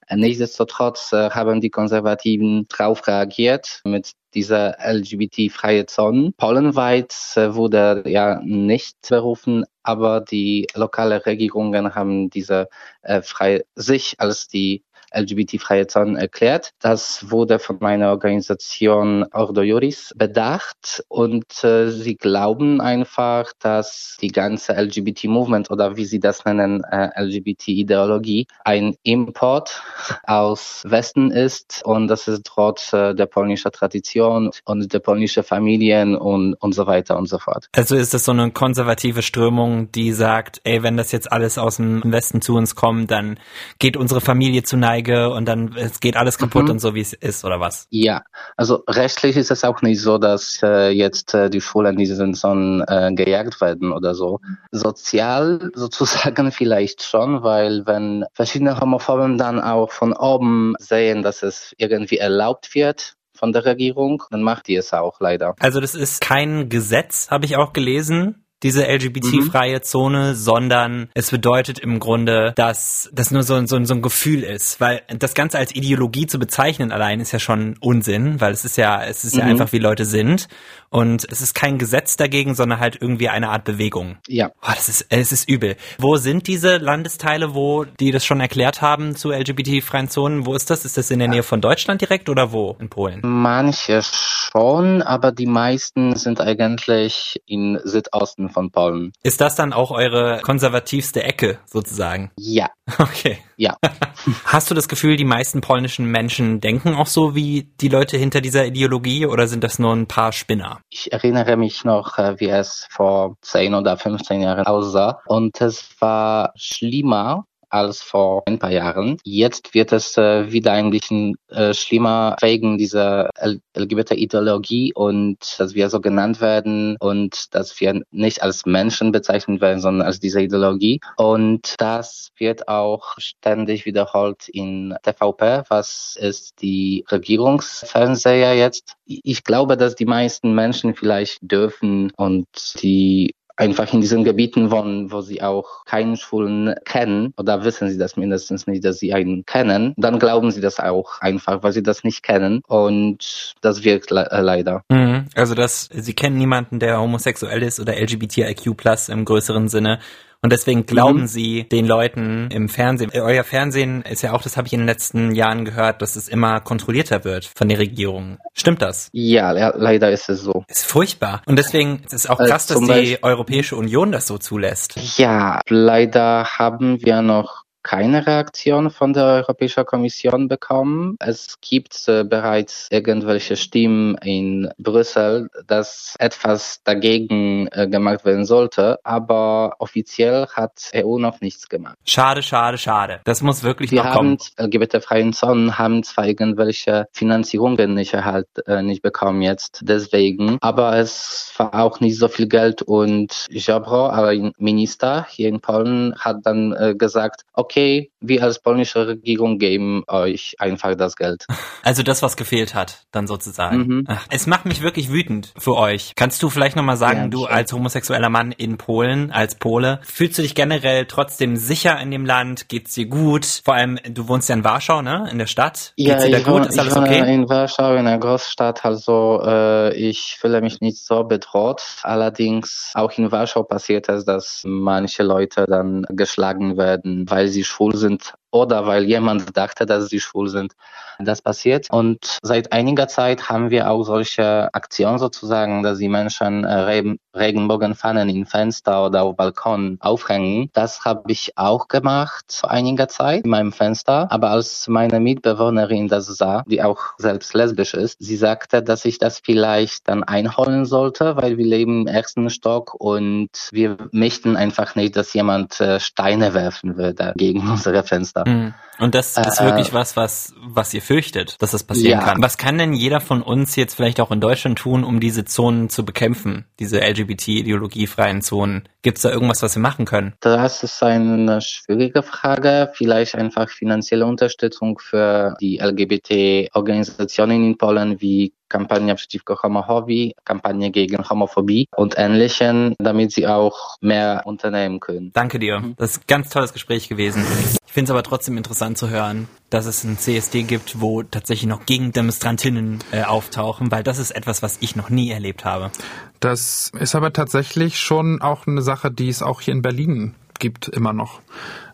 Nichtsdestotrotz 0.10 1.14
äh, 1.14 1.30
haben 1.30 1.62
die 1.62 1.70
Konservativen 1.70 2.68
darauf 2.68 3.08
reagiert 3.08 3.41
mit 3.84 4.12
dieser 4.34 4.78
LGBT-freie 4.80 5.86
Zone. 5.86 6.32
Polenweit 6.38 7.14
äh, 7.36 7.54
wurde 7.54 8.04
ja 8.06 8.40
nicht 8.44 8.98
berufen, 9.10 9.66
aber 9.84 10.22
die 10.22 10.68
lokale 10.74 11.26
Regierungen 11.26 11.96
haben 11.96 12.30
diese 12.30 12.70
äh, 13.02 13.22
frei 13.22 13.64
sich 13.76 14.16
als 14.20 14.48
die 14.48 14.84
LGBT-freie 15.14 15.88
Zonen 15.88 16.16
erklärt. 16.16 16.72
Das 16.80 17.30
wurde 17.32 17.60
von 17.60 17.78
meiner 17.80 18.10
Organisation 18.10 19.26
Ordo 19.32 19.62
Juris 19.62 20.14
bedacht 20.16 21.04
und 21.08 21.64
äh, 21.64 21.90
sie 21.92 22.16
glauben 22.16 22.82
einfach, 22.82 23.54
dass 23.60 24.18
die 24.22 24.30
ganze 24.30 24.74
LGBT-Movement 24.74 25.70
oder 25.70 25.98
wie 25.98 26.06
sie 26.06 26.20
das 26.20 26.46
nennen, 26.46 26.84
äh, 26.84 27.10
LGBT-Ideologie 27.22 28.48
ein 28.64 28.96
Import 29.04 29.82
aus 30.24 30.84
Westen 30.86 31.32
ist 31.32 31.82
und 31.86 32.08
das 32.08 32.28
ist 32.28 32.46
trotz 32.46 32.94
äh, 32.94 33.14
der 33.14 33.26
polnischen 33.26 33.72
Tradition 33.72 34.52
und 34.66 34.94
der 34.94 35.00
polnischen 35.00 35.44
Familien 35.44 36.16
und, 36.16 36.54
und 36.56 36.74
so 36.74 36.88
weiter 36.88 37.18
und 37.18 37.28
so 37.28 37.38
fort. 37.38 37.68
Also 37.76 37.96
ist 37.96 38.14
das 38.14 38.26
so 38.26 38.32
eine 38.32 38.52
konservative 38.52 39.22
Strömung, 39.22 39.92
die 39.92 40.12
sagt, 40.12 40.62
ey, 40.64 40.84
wenn 40.84 40.98
das 40.98 41.12
jetzt 41.12 41.32
alles 41.32 41.58
aus 41.58 41.78
dem 41.78 42.02
Westen 42.06 42.42
zu 42.42 42.56
uns 42.56 42.76
kommt, 42.76 43.12
dann 43.12 43.40
geht 43.80 43.98
unsere 43.98 44.22
Familie 44.22 44.64
zu 44.64 44.78
Neige 44.78 45.01
Ohrfeige 45.02 45.30
und 45.30 45.46
dann 45.46 45.76
es 45.76 46.00
geht 46.00 46.16
alles 46.16 46.38
kaputt 46.38 46.66
Mhm. 46.66 46.72
und 46.72 46.80
so 46.80 46.94
wie 46.94 47.02
es 47.02 47.14
ist 47.14 47.46
oder 47.46 47.60
was? 47.60 47.88
Ja, 47.90 48.24
also 48.58 48.84
rechtlich 48.88 49.36
ist 49.38 49.52
es 49.52 49.64
auch 49.64 49.82
nicht 49.82 50.02
so, 50.02 50.18
dass 50.18 50.60
äh, 50.64 50.90
jetzt 50.90 51.34
äh, 51.34 51.50
die 51.50 51.62
Schulen 51.62 51.98
diesem 51.98 52.34
Sinn 52.34 52.84
äh, 52.88 53.12
gejagt 53.14 53.62
werden 53.62 53.92
oder 53.92 54.14
so. 54.16 54.40
Sozial 54.72 55.72
sozusagen 55.76 56.52
vielleicht 56.52 57.04
schon, 57.04 57.44
weil 57.44 57.86
wenn 57.86 58.26
verschiedene 58.34 58.80
Homophoben 58.80 59.38
dann 59.38 59.60
auch 59.60 59.92
von 59.92 60.14
oben 60.14 60.74
sehen, 60.80 61.24
dass 61.24 61.44
es 61.44 61.74
irgendwie 61.78 62.18
erlaubt 62.18 62.74
wird 62.76 63.16
von 63.34 63.54
der 63.54 63.66
Regierung, 63.66 64.24
dann 64.30 64.44
macht 64.44 64.68
die 64.68 64.76
es 64.76 64.94
auch 64.94 65.20
leider. 65.20 65.56
Also 65.60 65.80
das 65.80 65.96
ist 65.96 66.22
kein 66.22 66.70
Gesetz, 66.70 67.30
habe 67.32 67.46
ich 67.46 67.56
auch 67.56 67.74
gelesen. 67.74 68.46
Diese 68.64 68.86
LGBT-freie 68.88 69.82
Zone, 69.82 70.36
sondern 70.36 71.10
es 71.14 71.32
bedeutet 71.32 71.80
im 71.80 72.00
Grunde, 72.00 72.54
dass 72.56 73.10
das 73.14 73.32
nur 73.32 73.44
so, 73.44 73.56
ein- 73.56 73.68
so, 73.68 73.76
ein- 73.76 73.86
so 73.86 73.94
ein 73.94 74.02
Gefühl 74.02 74.44
ist, 74.44 74.80
weil 74.80 75.02
das 75.18 75.34
Ganze 75.34 75.58
als 75.58 75.76
Ideologie 75.76 76.28
zu 76.28 76.40
bezeichnen 76.40 76.92
allein 76.92 77.20
ist 77.20 77.32
ja 77.32 77.40
schon 77.40 77.76
Unsinn, 77.80 78.40
weil 78.42 78.54
es 78.54 78.66
ist 78.66 78.78
ja, 78.78 79.04
es 79.04 79.24
ist 79.24 79.36
ja 79.36 79.46
Mhm. 79.46 79.52
einfach 79.52 79.72
wie 79.72 79.80
Leute 79.80 80.06
sind 80.06 80.48
und 80.90 81.26
es 81.32 81.42
ist 81.42 81.54
kein 81.56 81.78
Gesetz 81.78 82.18
dagegen, 82.18 82.54
sondern 82.56 82.80
halt 82.80 82.98
irgendwie 83.02 83.30
eine 83.30 83.50
Art 83.50 83.64
Bewegung. 83.64 84.18
Ja, 84.28 84.50
Boah, 84.62 84.74
das 84.76 84.90
ist, 84.90 85.06
es 85.10 85.32
ist 85.32 85.50
übel. 85.50 85.76
Wo 85.98 86.18
sind 86.18 86.48
diese 86.48 86.78
Landesteile, 86.78 87.54
wo 87.56 87.86
die 87.86 88.12
das 88.12 88.26
schon 88.26 88.40
erklärt 88.42 88.82
haben 88.82 89.16
zu 89.16 89.32
LGBT-freien 89.32 90.10
Zonen? 90.10 90.46
Wo 90.46 90.54
ist 90.56 90.70
das? 90.70 90.86
Ist 90.86 90.98
das 90.98 91.10
in 91.12 91.20
der 91.20 91.28
Nähe 91.28 91.44
von 91.44 91.62
Deutschland 91.62 92.02
direkt 92.02 92.30
oder 92.30 92.52
wo? 92.52 92.76
In 92.80 92.90
Polen? 92.90 93.22
manche 93.24 94.02
schon, 94.04 95.02
aber 95.02 95.32
die 95.32 95.46
meisten 95.46 96.16
sind 96.16 96.42
eigentlich 96.42 97.42
in 97.46 97.80
Südosten 97.84 98.50
von 98.52 98.72
Polen. 98.72 99.12
Ist 99.24 99.42
das 99.42 99.56
dann 99.56 99.74
auch 99.74 99.92
eure 99.92 100.40
konservativste 100.42 101.24
Ecke 101.24 101.60
sozusagen? 101.66 102.32
Ja, 102.38 102.70
Okay. 103.00 103.38
ja. 103.58 103.76
Hast 104.46 104.70
du 104.70 104.76
das 104.76 104.88
Gefühl, 104.88 105.16
die 105.16 105.26
meisten 105.26 105.62
polnischen 105.62 106.06
Menschen 106.06 106.60
denken 106.62 106.94
auch 106.96 107.08
so 107.08 107.36
wie 107.36 107.72
die 107.80 107.88
Leute 107.88 108.18
hinter 108.18 108.42
dieser 108.42 108.66
Ideologie 108.66 109.26
oder 109.26 109.48
sind 109.48 109.64
das 109.64 109.80
nur 109.80 109.94
ein 109.94 110.08
paar 110.08 110.32
Spinner? 110.32 110.80
Ich 110.90 111.12
erinnere 111.12 111.58
mich 111.58 111.84
noch, 111.84 112.18
äh, 112.18 112.40
wie 112.40 112.50
es 112.50 112.88
vor 112.90 113.36
10 113.42 113.74
oder 113.76 113.98
15 113.98 114.42
Jahren 114.42 114.66
aussah. 114.66 115.20
Und 115.26 115.60
es 115.62 115.90
war 116.00 116.54
schlimmer 116.56 117.46
als 117.72 118.02
vor 118.02 118.44
ein 118.46 118.60
paar 118.60 118.72
Jahren. 118.72 119.18
Jetzt 119.24 119.74
wird 119.74 119.92
es 119.94 120.18
äh, 120.18 120.52
wieder 120.52 120.74
ein 120.74 120.92
bisschen 120.92 121.36
äh, 121.50 121.74
schlimmer 121.74 122.36
wegen 122.42 122.78
dieser 122.78 123.30
LGBT-Ideologie 123.76 124.94
und 124.94 125.38
dass 125.58 125.74
wir 125.74 125.90
so 125.90 126.00
genannt 126.00 126.42
werden 126.42 126.98
und 127.00 127.54
dass 127.56 127.80
wir 127.80 128.02
nicht 128.12 128.44
als 128.44 128.66
Menschen 128.66 129.12
bezeichnet 129.12 129.62
werden, 129.62 129.80
sondern 129.80 130.06
als 130.06 130.20
diese 130.20 130.42
Ideologie. 130.42 131.00
Und 131.18 131.76
das 131.78 132.30
wird 132.38 132.68
auch 132.68 133.16
ständig 133.18 133.86
wiederholt 133.86 134.50
in 134.50 134.96
TVP, 135.04 135.64
was 135.70 136.18
ist 136.20 136.62
die 136.62 137.06
Regierungsfernseher 137.12 138.56
jetzt. 138.56 138.96
Ich 139.06 139.44
glaube, 139.44 139.78
dass 139.78 139.96
die 139.96 140.06
meisten 140.06 140.54
Menschen 140.54 140.96
vielleicht 140.96 141.40
dürfen 141.42 142.12
und 142.18 142.48
die 142.82 143.32
einfach 143.62 143.94
in 143.94 144.02
diesen 144.02 144.24
Gebieten 144.24 144.72
wohnen, 144.72 145.12
wo 145.12 145.22
sie 145.22 145.42
auch 145.44 145.86
keinen 145.86 146.18
Schwulen 146.18 146.74
kennen 146.84 147.34
oder 147.38 147.64
wissen 147.64 147.90
sie 147.90 147.98
das 147.98 148.18
mindestens 148.18 148.66
nicht, 148.66 148.84
dass 148.84 148.98
sie 148.98 149.14
einen 149.14 149.46
kennen, 149.46 149.94
dann 149.98 150.18
glauben 150.18 150.50
sie 150.50 150.62
das 150.62 150.80
auch 150.80 151.22
einfach, 151.22 151.62
weil 151.62 151.72
sie 151.72 151.84
das 151.84 152.04
nicht 152.04 152.24
kennen 152.24 152.64
und 152.68 153.54
das 153.62 153.84
wirkt 153.84 154.10
le 154.10 154.28
äh, 154.32 154.42
leider. 154.42 154.84
Mhm. 154.90 155.26
Also 155.36 155.54
dass 155.54 155.90
sie 155.94 156.14
kennen 156.14 156.38
niemanden, 156.38 156.80
der 156.80 157.00
homosexuell 157.00 157.62
ist 157.62 157.80
oder 157.80 157.94
LGBTIQ+ 157.94 158.66
im 159.10 159.26
größeren 159.26 159.70
Sinne. 159.70 160.00
Und 160.44 160.52
deswegen 160.52 160.88
glauben 160.88 161.22
Mhm. 161.22 161.28
sie 161.28 161.70
den 161.70 161.86
Leuten 161.86 162.50
im 162.50 162.68
Fernsehen. 162.68 163.12
Euer 163.14 163.44
Fernsehen 163.44 164.02
ist 164.02 164.24
ja 164.24 164.34
auch, 164.34 164.42
das 164.42 164.58
habe 164.58 164.66
ich 164.66 164.74
in 164.74 164.80
den 164.80 164.88
letzten 164.88 165.36
Jahren 165.36 165.66
gehört, 165.66 166.02
dass 166.02 166.16
es 166.16 166.28
immer 166.28 166.60
kontrollierter 166.62 167.24
wird 167.24 167.52
von 167.56 167.70
der 167.70 167.78
Regierung. 167.78 168.40
Stimmt 168.56 168.82
das? 168.82 169.10
Ja, 169.14 169.52
le 169.52 169.72
leider 169.78 170.10
ist 170.12 170.30
es 170.30 170.42
so. 170.42 170.66
Ist 170.68 170.88
furchtbar. 170.88 171.44
Und 171.46 171.60
deswegen 171.60 172.02
ist 172.06 172.14
es 172.14 172.28
auch 172.28 172.40
Äh, 172.40 172.48
krass, 172.48 172.66
dass 172.66 172.78
zum 172.78 172.86
die 172.88 172.92
Beispiel- 172.92 173.20
Europäische 173.22 173.76
Union 173.76 174.12
das 174.12 174.26
so 174.26 174.40
zulässt. 174.40 174.96
Ja, 175.20 175.62
leider 175.70 176.46
haben 176.46 177.00
wir 177.06 177.22
noch 177.22 177.61
keine 177.84 178.26
Reaktion 178.26 178.90
von 178.90 179.14
der 179.14 179.24
Europäischen 179.26 179.86
Kommission 179.86 180.48
bekommen. 180.48 181.16
Es 181.20 181.60
gibt 181.62 182.08
äh, 182.08 182.24
bereits 182.24 182.88
irgendwelche 182.92 183.56
Stimmen 183.56 184.16
in 184.24 184.70
Brüssel, 184.78 185.50
dass 185.68 186.16
etwas 186.20 186.82
dagegen 186.84 187.68
äh, 187.72 187.88
gemacht 187.88 188.26
werden 188.26 188.46
sollte, 188.46 189.00
aber 189.04 189.76
offiziell 189.80 190.48
hat 190.48 190.92
EU 190.96 191.18
noch 191.18 191.42
nichts 191.42 191.70
gemacht. 191.70 191.98
Schade, 192.06 192.44
schade, 192.44 192.78
schade. 192.78 193.22
Das 193.24 193.42
muss 193.42 193.64
wirklich 193.64 193.92
Wir 193.92 194.04
noch 194.04 194.14
kommen. 194.14 194.38
haben 194.58 194.68
LGBT-freien 194.68 195.34
Zonen 195.34 195.78
haben 195.78 196.04
zwar 196.04 196.28
irgendwelche 196.28 197.08
Finanzierungen 197.12 197.94
nicht 197.94 198.14
erhalt, 198.14 198.48
äh, 198.68 198.82
nicht 198.82 199.02
bekommen 199.02 199.42
jetzt, 199.42 199.82
deswegen, 199.84 200.58
aber 200.62 200.98
es 200.98 201.54
war 201.58 201.74
auch 201.76 202.00
nicht 202.00 202.18
so 202.18 202.28
viel 202.28 202.48
Geld 202.48 202.82
und 202.82 203.32
Ziobro, 203.52 204.08
ein 204.08 204.52
Minister 204.58 205.26
hier 205.30 205.50
in 205.50 205.62
Polen, 205.62 206.16
hat 206.20 206.38
dann 206.44 206.74
äh, 206.74 206.96
gesagt, 206.96 207.44
okay, 207.54 207.71
okay. 207.72 208.11
Wir 208.22 208.44
als 208.44 208.60
polnische 208.60 209.08
Regierung 209.08 209.58
geben 209.58 210.04
euch 210.08 210.56
einfach 210.60 210.96
das 210.96 211.16
Geld. 211.16 211.46
Also 211.84 212.04
das, 212.04 212.22
was 212.22 212.38
gefehlt 212.38 212.76
hat, 212.76 213.08
dann 213.12 213.26
sozusagen. 213.26 213.78
Mhm. 213.78 214.04
Ach, 214.08 214.28
es 214.30 214.46
macht 214.46 214.66
mich 214.66 214.84
wirklich 214.84 215.12
wütend 215.12 215.52
für 215.58 215.76
euch. 215.76 216.12
Kannst 216.16 216.44
du 216.44 216.52
vielleicht 216.52 216.76
nochmal 216.76 216.96
sagen, 216.96 217.22
Ja, 217.24 217.28
du 217.28 217.46
als 217.46 217.74
homosexueller 217.74 218.30
Mann 218.30 218.52
in 218.52 218.78
Polen, 218.78 219.32
als 219.32 219.56
Pole, 219.56 220.00
fühlst 220.04 220.38
du 220.38 220.44
dich 220.44 220.54
generell 220.54 221.06
trotzdem 221.08 221.56
sicher 221.56 222.00
in 222.00 222.12
dem 222.12 222.24
Land? 222.24 222.70
Geht's 222.70 222.94
dir 222.94 223.08
gut? 223.08 223.46
Vor 223.66 223.74
allem, 223.74 223.98
du 224.08 224.28
wohnst 224.28 224.48
ja 224.50 224.56
in 224.56 224.64
Warschau, 224.64 225.02
ne? 225.02 225.28
In 225.32 225.40
der 225.40 225.48
Stadt. 225.48 225.94
Geht's 225.98 226.24
dir 226.24 226.30
da 226.30 226.38
ich 226.38 226.44
gut? 226.44 226.68
Ist 226.68 226.78
alles 226.78 226.96
okay? 226.96 227.34
in 227.34 227.50
Warschau, 227.50 227.94
in 227.94 228.06
einer 228.06 228.20
Großstadt, 228.20 228.86
also 228.86 229.42
äh, 229.44 229.96
ich 229.96 230.38
fühle 230.40 230.62
mich 230.62 230.82
nicht 230.82 231.04
so 231.04 231.24
bedroht. 231.24 231.82
Allerdings 232.04 232.92
auch 232.94 233.12
in 233.18 233.32
Warschau 233.32 233.64
passiert 233.64 234.08
es, 234.08 234.24
dass 234.24 234.62
manche 234.66 235.24
Leute 235.24 235.66
dann 235.68 236.06
geschlagen 236.10 236.78
werden, 236.78 237.26
weil 237.28 237.48
sie 237.48 237.64
schwul 237.64 237.96
sind 237.96 238.11
And. 238.12 238.41
Oder 238.52 238.86
weil 238.86 239.06
jemand 239.06 239.56
dachte, 239.58 239.86
dass 239.86 240.08
sie 240.10 240.20
schwul 240.20 240.50
sind. 240.50 240.74
Das 241.20 241.42
passiert. 241.42 241.88
Und 241.92 242.40
seit 242.42 242.72
einiger 242.72 243.08
Zeit 243.08 243.50
haben 243.50 243.70
wir 243.70 243.90
auch 243.90 244.04
solche 244.04 244.74
Aktionen 244.74 245.20
sozusagen, 245.20 245.84
dass 245.84 246.00
die 246.00 246.10
Menschen 246.10 246.64
äh, 246.64 246.74
Regen- 246.74 247.20
Regenbogenfahnen 247.36 248.30
in 248.30 248.46
Fenster 248.46 249.06
oder 249.06 249.24
auf 249.24 249.36
Balkon 249.36 249.98
aufhängen. 250.02 250.70
Das 250.74 251.06
habe 251.06 251.32
ich 251.32 251.58
auch 251.58 251.88
gemacht 251.88 252.46
vor 252.50 252.72
einiger 252.72 253.08
Zeit 253.08 253.44
in 253.46 253.50
meinem 253.50 253.72
Fenster. 253.72 254.32
Aber 254.32 254.50
als 254.50 254.88
meine 254.88 255.20
Mitbewohnerin 255.20 256.08
das 256.08 256.28
sah, 256.28 256.64
die 256.68 256.84
auch 256.84 257.00
selbst 257.18 257.54
lesbisch 257.54 257.94
ist, 257.94 258.18
sie 258.20 258.36
sagte, 258.36 258.84
dass 258.84 259.06
ich 259.06 259.18
das 259.18 259.40
vielleicht 259.40 260.08
dann 260.08 260.24
einholen 260.24 260.86
sollte, 260.86 261.38
weil 261.38 261.58
wir 261.58 261.66
leben 261.66 262.02
im 262.02 262.08
ersten 262.08 262.50
Stock 262.50 262.94
und 263.00 263.50
wir 263.72 263.98
möchten 264.12 264.56
einfach 264.56 264.96
nicht, 264.96 265.16
dass 265.16 265.34
jemand 265.34 265.80
äh, 265.80 266.00
Steine 266.00 266.54
werfen 266.54 266.98
würde 266.98 267.34
gegen 267.38 267.60
unsere 267.70 268.04
Fenster. 268.04 268.41
Mhm. 268.46 268.74
Und 269.00 269.16
das 269.16 269.36
ist 269.36 269.60
Äh, 269.60 269.66
wirklich 269.66 269.94
was, 269.94 270.16
was, 270.16 270.54
was 270.62 270.94
ihr 270.94 271.02
fürchtet, 271.02 271.56
dass 271.60 271.72
das 271.72 271.84
passieren 271.84 272.20
Ja. 272.20 272.26
kann. 272.26 272.42
Was 272.44 272.60
kann 272.60 272.78
denn 272.78 272.94
jeder 272.94 273.20
von 273.20 273.42
uns 273.42 273.76
jetzt 273.76 273.96
vielleicht 273.96 274.20
auch 274.20 274.30
in 274.30 274.40
Deutschland 274.40 274.78
tun, 274.78 275.04
um 275.04 275.20
diese 275.20 275.44
Zonen 275.44 275.90
zu 275.90 276.06
bekämpfen? 276.06 276.66
Diese 276.80 277.02
LGBT-ideologiefreien 277.02 278.42
Zonen? 278.44 278.88
Gibt's 279.02 279.22
da 279.24 279.32
irgendwas, 279.32 279.64
was 279.64 279.76
wir 279.76 279.82
machen 279.82 280.06
können? 280.06 280.34
Das 280.42 280.84
ist 280.84 281.02
eine 281.02 281.62
schwierige 281.62 282.22
Frage. 282.22 282.92
Vielleicht 282.94 283.34
einfach 283.34 283.70
finanzielle 283.70 284.28
Unterstützung 284.28 285.00
für 285.00 285.56
die 285.60 285.80
LGBT-Organisationen 285.80 287.66
in 287.66 287.78
Polen 287.78 288.22
wie 288.22 288.54
Kampagne 288.72 289.16
przeciwko 289.16 289.56
homofobii, 289.64 290.34
Kampagne 290.46 290.92
gegen 290.92 291.30
Homophobie 291.30 291.88
und 291.96 292.16
Ähnlichem, 292.18 292.96
damit 293.00 293.34
sie 293.34 293.46
auch 293.48 293.98
mehr 294.00 294.44
unternehmen 294.46 295.00
können. 295.02 295.32
Danke 295.34 295.60
dir. 295.60 295.94
Das 295.98 296.12
ist 296.12 296.22
ein 296.22 296.28
ganz 296.28 296.50
tolles 296.50 296.72
Gespräch 296.72 297.10
gewesen. 297.10 297.44
Ich 297.86 297.94
finde 297.94 298.06
es 298.06 298.12
aber 298.12 298.24
trotzdem 298.24 298.56
interessant 298.56 298.98
zu 298.98 299.10
hören, 299.10 299.50
dass 299.70 299.86
es 299.86 300.06
ein 300.06 300.18
CSD 300.18 300.64
gibt, 300.64 301.02
wo 301.02 301.24
tatsächlich 301.24 301.68
noch 301.68 301.86
Gegendemonstrantinnen 301.86 303.00
äh, 303.12 303.24
auftauchen, 303.24 303.92
weil 303.92 304.04
das 304.04 304.18
ist 304.18 304.32
etwas, 304.32 304.64
was 304.64 304.78
ich 304.80 304.96
noch 304.96 305.10
nie 305.10 305.32
erlebt 305.32 305.66
habe. 305.66 305.92
Das 306.40 306.92
ist 306.98 307.14
aber 307.14 307.34
tatsächlich 307.34 308.00
schon 308.00 308.42
auch 308.42 308.68
eine 308.68 308.82
Sache, 308.82 309.12
die 309.12 309.28
es 309.28 309.44
auch 309.44 309.60
hier 309.60 309.74
in 309.74 309.82
Berlin 309.82 310.36
gibt, 310.60 310.88
immer 310.88 311.12
noch. 311.12 311.42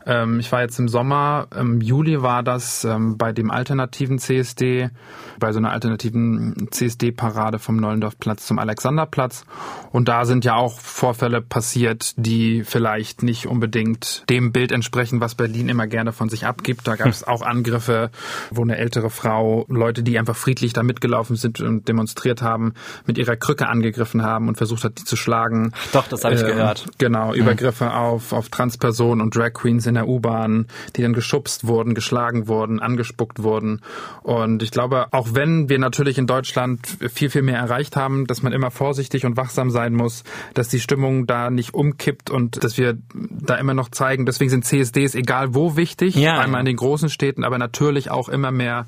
Ähm, 0.08 0.40
ich 0.40 0.52
war 0.52 0.62
jetzt 0.62 0.80
im 0.80 0.88
Sommer, 0.88 1.48
im 1.56 1.82
Juli 1.82 2.22
war 2.22 2.42
das 2.42 2.86
ähm, 2.86 3.18
bei 3.18 3.34
dem 3.34 3.52
alternativen 3.52 4.20
CSD, 4.20 4.90
bei 5.38 5.52
so 5.52 5.60
einer 5.60 5.72
alternativen 5.72 6.70
CSD-Parade 6.72 7.60
vom 7.60 7.76
Neulendorfplatz 7.76 8.48
zum 8.48 8.58
Alexanderplatz. 8.58 9.46
Und 9.92 10.08
da 10.08 10.24
sind 10.26 10.46
ja 10.46 10.56
auch 10.56 10.80
Vorfälle 10.80 11.42
passiert, 11.42 12.14
die 12.16 12.64
vielleicht 12.64 13.22
nicht 13.22 13.48
unbedingt 13.48 14.24
dem 14.30 14.54
Bild 14.54 14.72
entsprechen, 14.72 15.20
was 15.20 15.36
Berlin 15.36 15.68
immer 15.68 15.88
gerne 15.88 16.14
von 16.14 16.30
sich 16.30 16.46
abgibt. 16.46 16.88
Da 16.88 16.96
gab 16.96 17.08
es 17.08 17.26
auch 17.26 17.42
Angriffe, 17.42 18.10
wo 18.50 18.62
eine 18.62 18.78
ältere 18.78 19.10
Frau 19.10 19.66
Leute, 19.68 20.04
die 20.04 20.18
einfach 20.18 20.36
friedlich 20.38 20.72
da 20.72 20.84
mitgelaufen 20.84 21.36
sind 21.36 21.60
und 21.60 21.88
demonstriert 21.88 22.42
haben, 22.42 22.74
mit 23.06 23.18
ihrer 23.18 23.36
Krücke 23.36 23.68
angegriffen 23.68 24.24
haben 24.24 24.48
und 24.48 24.56
versucht 24.58 24.86
hat, 24.86 25.00
die 25.00 25.04
zu 25.04 25.18
schlagen. 25.18 25.74
Doch, 25.92 26.08
das 26.08 26.24
habe 26.24 26.36
ich 26.36 26.42
Ähm, 26.42 26.48
gehört. 26.48 26.86
Genau, 26.98 27.34
Übergriffe 27.34 27.94
auf, 27.94 28.32
auf 28.32 28.50
Transpersonen 28.50 29.22
und 29.22 29.36
Drag 29.36 29.54
Queens 29.54 29.86
in 29.86 29.97
der 29.98 30.08
U-Bahn, 30.08 30.68
die 30.96 31.02
dann 31.02 31.14
geschubst 31.14 31.68
wurden, 31.68 31.94
geschlagen 31.94 32.48
wurden, 32.48 32.80
angespuckt 32.80 33.44
wurden. 33.44 33.82
Und 34.24 34.64
ich 34.64 34.72
glaube, 34.72 35.08
auch 35.12 35.30
wenn 35.34 35.70
wir 35.70 35.80
natürlich 35.80 36.18
in 36.18 36.28
Deutschland 36.28 36.80
viel, 37.10 37.30
viel 37.30 37.42
mehr 37.42 37.58
erreicht 37.58 37.96
haben, 37.96 38.26
dass 38.28 38.42
man 38.42 38.54
immer 38.54 38.72
vorsichtig 38.72 39.26
und 39.26 39.38
wachsam 39.38 39.70
sein 39.70 39.94
muss, 39.94 40.24
dass 40.54 40.70
die 40.70 40.80
Stimmung 40.80 41.28
da 41.28 41.50
nicht 41.50 41.74
umkippt 41.74 42.30
und 42.30 42.64
dass 42.64 42.78
wir 42.78 42.98
da 43.14 43.56
immer 43.56 43.74
noch 43.74 43.90
zeigen, 43.90 44.26
deswegen 44.26 44.50
sind 44.50 44.66
CSDs 44.66 45.16
egal 45.16 45.54
wo 45.54 45.76
wichtig, 45.76 46.16
ja, 46.16 46.40
einmal 46.40 46.62
in 46.62 46.66
den 46.66 46.78
großen 46.78 47.10
Städten, 47.10 47.44
aber 47.44 47.58
natürlich 47.58 48.12
auch 48.12 48.30
immer 48.30 48.52
mehr 48.52 48.86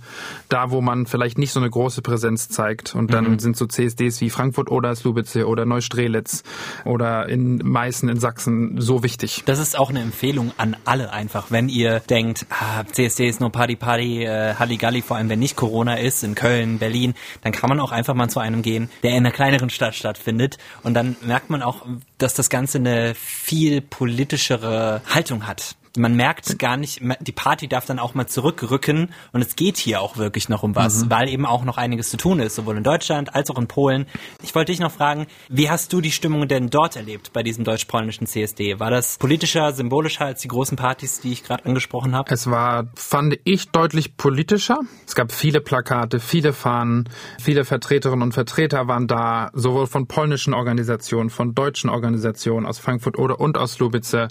da, 0.48 0.72
wo 0.72 0.82
man 0.82 1.06
vielleicht 1.06 1.38
nicht 1.38 1.52
so 1.52 1.60
eine 1.60 1.69
große 1.69 2.02
Präsenz 2.02 2.50
zeigt. 2.50 2.95
Und 2.95 3.13
dann 3.13 3.32
mhm. 3.32 3.39
sind 3.39 3.58
so 3.58 3.65
CSDs 3.65 4.22
wie 4.22 4.30
Frankfurt 4.30 4.69
oder 4.69 4.95
Slubice 4.95 5.45
oder 5.45 5.65
Neustrelitz 5.65 6.43
oder 6.86 7.28
in 7.28 7.58
Meißen 7.58 8.10
in 8.10 8.19
Sachsen 8.19 8.80
so 8.80 9.04
wichtig. 9.04 9.43
Das 9.45 9.60
ist 9.60 9.78
auch 9.78 9.89
eine 9.89 10.02
Empfehlung 10.02 10.52
an 10.58 10.76
alle 10.86 10.98
einfach, 11.07 11.51
wenn 11.51 11.69
ihr 11.69 11.99
denkt, 12.01 12.45
ah, 12.49 12.83
CSD 12.85 13.27
ist 13.27 13.39
nur 13.39 13.51
Party 13.51 13.75
Party, 13.75 14.23
äh, 14.23 14.55
Halligalli, 14.55 15.01
vor 15.01 15.17
allem 15.17 15.29
wenn 15.29 15.39
nicht 15.39 15.55
Corona 15.55 15.95
ist, 15.95 16.23
in 16.23 16.35
Köln, 16.35 16.79
Berlin, 16.79 17.13
dann 17.41 17.51
kann 17.51 17.69
man 17.69 17.79
auch 17.79 17.91
einfach 17.91 18.13
mal 18.13 18.29
zu 18.29 18.39
einem 18.39 18.62
gehen, 18.62 18.89
der 19.03 19.12
in 19.12 19.17
einer 19.17 19.31
kleineren 19.31 19.69
Stadt 19.69 19.95
stattfindet. 19.95 20.57
Und 20.83 20.93
dann 20.93 21.15
merkt 21.21 21.49
man 21.49 21.62
auch, 21.62 21.85
dass 22.17 22.33
das 22.33 22.49
Ganze 22.49 22.79
eine 22.79 23.15
viel 23.15 23.81
politischere 23.81 25.01
Haltung 25.05 25.47
hat 25.47 25.75
man 25.97 26.15
merkt 26.15 26.60
gar 26.60 26.78
nicht, 26.78 27.02
die 27.21 27.32
Party 27.32 27.67
darf 27.67 27.86
dann 27.86 27.99
auch 27.99 28.13
mal 28.13 28.28
zurückrücken 28.28 29.10
und 29.32 29.41
es 29.41 29.56
geht 29.56 29.78
hier 29.78 30.02
auch 30.02 30.17
wirklich 30.17 30.49
noch 30.49 30.63
um 30.63 30.75
was, 30.75 31.06
mhm. 31.06 31.10
weil 31.10 31.30
eben 31.30 31.45
auch 31.45 31.63
noch 31.63 31.78
einiges 31.78 32.10
zu 32.10 32.17
tun 32.17 32.39
ist, 32.39 32.56
sowohl 32.56 32.78
in 32.78 32.84
Deutschland 32.84 33.36
als 33.36 33.49
auch 33.49 33.58
in 33.58 33.67
Polen. 33.67 34.06
Ich 34.43 34.54
wollte 34.56 34.71
dich 34.71 34.80
noch 34.80 34.91
fragen, 34.91 35.28
wie 35.49 35.69
hast 35.69 35.91
du 35.93 36.02
die 36.02 36.12
Stimmung 36.12 36.47
denn 36.47 36.69
dort 36.69 36.95
erlebt 36.95 37.34
bei 37.34 37.43
diesem 37.43 37.63
deutsch-polnischen 37.63 38.28
CSD? 38.28 38.80
War 38.80 38.91
das 38.91 39.17
politischer, 39.17 39.73
symbolischer 39.73 40.25
als 40.25 40.41
die 40.41 40.47
großen 40.47 40.78
Partys, 40.78 41.21
die 41.21 41.32
ich 41.32 41.43
gerade 41.43 41.65
angesprochen 41.65 42.15
habe? 42.15 42.32
Es 42.34 42.49
war, 42.49 42.88
fand 42.95 43.39
ich, 43.43 43.69
deutlich 43.69 44.17
politischer. 44.17 44.80
Es 45.08 45.15
gab 45.15 45.32
viele 45.32 45.62
Plakate, 45.62 46.19
viele 46.19 46.54
Fahnen, 46.54 47.10
viele 47.39 47.65
Vertreterinnen 47.65 48.23
und 48.23 48.34
Vertreter 48.34 48.88
waren 48.88 49.08
da, 49.08 49.49
sowohl 49.54 49.88
von 49.88 50.08
polnischen 50.08 50.54
Organisationen, 50.54 51.30
von 51.30 51.56
deutschen 51.56 51.89
Organisationen 51.89 52.65
aus 52.65 52.80
Frankfurt 52.80 53.17
oder 53.17 53.39
und 53.39 53.58
aus 53.58 53.80
Lubice. 53.80 54.28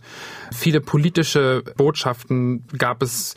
Viele 0.53 0.81
politische 0.81 1.48
Botschaften 1.77 2.65
gab 2.77 3.03
es 3.03 3.35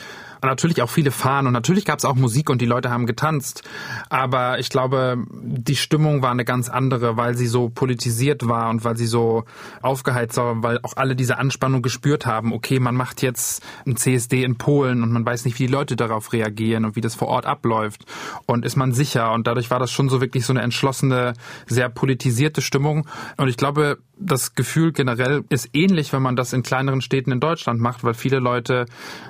natürlich 0.47 0.81
auch 0.81 0.89
viele 0.89 1.11
Fahnen 1.11 1.47
und 1.47 1.53
natürlich 1.53 1.85
gab 1.85 1.99
es 1.99 2.05
auch 2.05 2.15
Musik 2.15 2.49
und 2.49 2.61
die 2.61 2.65
Leute 2.65 2.89
haben 2.89 3.05
getanzt. 3.05 3.63
Aber 4.09 4.59
ich 4.59 4.69
glaube, 4.69 5.17
die 5.31 5.75
Stimmung 5.75 6.21
war 6.21 6.31
eine 6.31 6.45
ganz 6.45 6.69
andere, 6.69 7.17
weil 7.17 7.35
sie 7.35 7.47
so 7.47 7.69
politisiert 7.69 8.47
war 8.47 8.69
und 8.69 8.83
weil 8.83 8.97
sie 8.97 9.05
so 9.05 9.43
aufgeheizt 9.81 10.37
war, 10.37 10.63
weil 10.63 10.79
auch 10.83 10.97
alle 10.97 11.15
diese 11.15 11.37
Anspannung 11.37 11.81
gespürt 11.81 12.25
haben. 12.25 12.53
Okay, 12.53 12.79
man 12.79 12.95
macht 12.95 13.21
jetzt 13.21 13.61
ein 13.85 13.95
CSD 13.95 14.43
in 14.43 14.57
Polen 14.57 15.03
und 15.03 15.11
man 15.11 15.25
weiß 15.25 15.45
nicht, 15.45 15.59
wie 15.59 15.67
die 15.67 15.73
Leute 15.73 15.95
darauf 15.95 16.33
reagieren 16.33 16.85
und 16.85 16.95
wie 16.95 17.01
das 17.01 17.15
vor 17.15 17.27
Ort 17.27 17.45
abläuft. 17.45 18.05
Und 18.45 18.65
ist 18.65 18.75
man 18.75 18.93
sicher? 18.93 19.31
Und 19.33 19.47
dadurch 19.47 19.69
war 19.69 19.79
das 19.79 19.91
schon 19.91 20.09
so 20.09 20.21
wirklich 20.21 20.45
so 20.45 20.53
eine 20.53 20.61
entschlossene, 20.61 21.33
sehr 21.67 21.89
politisierte 21.89 22.61
Stimmung. 22.61 23.07
Und 23.37 23.47
ich 23.47 23.57
glaube, 23.57 23.99
das 24.21 24.55
Gefühl 24.55 24.91
generell 24.91 25.43
ist 25.49 25.69
ähnlich, 25.73 26.13
wenn 26.13 26.21
man 26.21 26.35
das 26.35 26.53
in 26.53 26.63
kleineren 26.63 27.01
Städten 27.01 27.31
in 27.31 27.39
Deutschland 27.39 27.79
macht, 27.79 28.03
weil 28.03 28.13
viele 28.13 28.39
Leute 28.39 28.85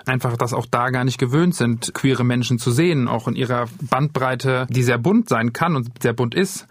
einfach 0.05 0.37
das 0.37 0.53
auch 0.53 0.65
da 0.65 0.89
gar 0.89 1.03
nicht 1.03 1.17
gewöhnt 1.17 1.55
sind, 1.55 1.93
queere 1.93 2.23
Menschen 2.23 2.59
zu 2.59 2.71
sehen, 2.71 3.07
auch 3.07 3.27
in 3.27 3.35
ihrer 3.35 3.65
Bandbreite, 3.81 4.67
die 4.69 4.83
sehr 4.83 4.97
bunt 4.97 5.29
sein 5.29 5.53
kann 5.53 5.75
und 5.75 6.01
sehr 6.01 6.13
bunt 6.13 6.35
ist. 6.35 6.67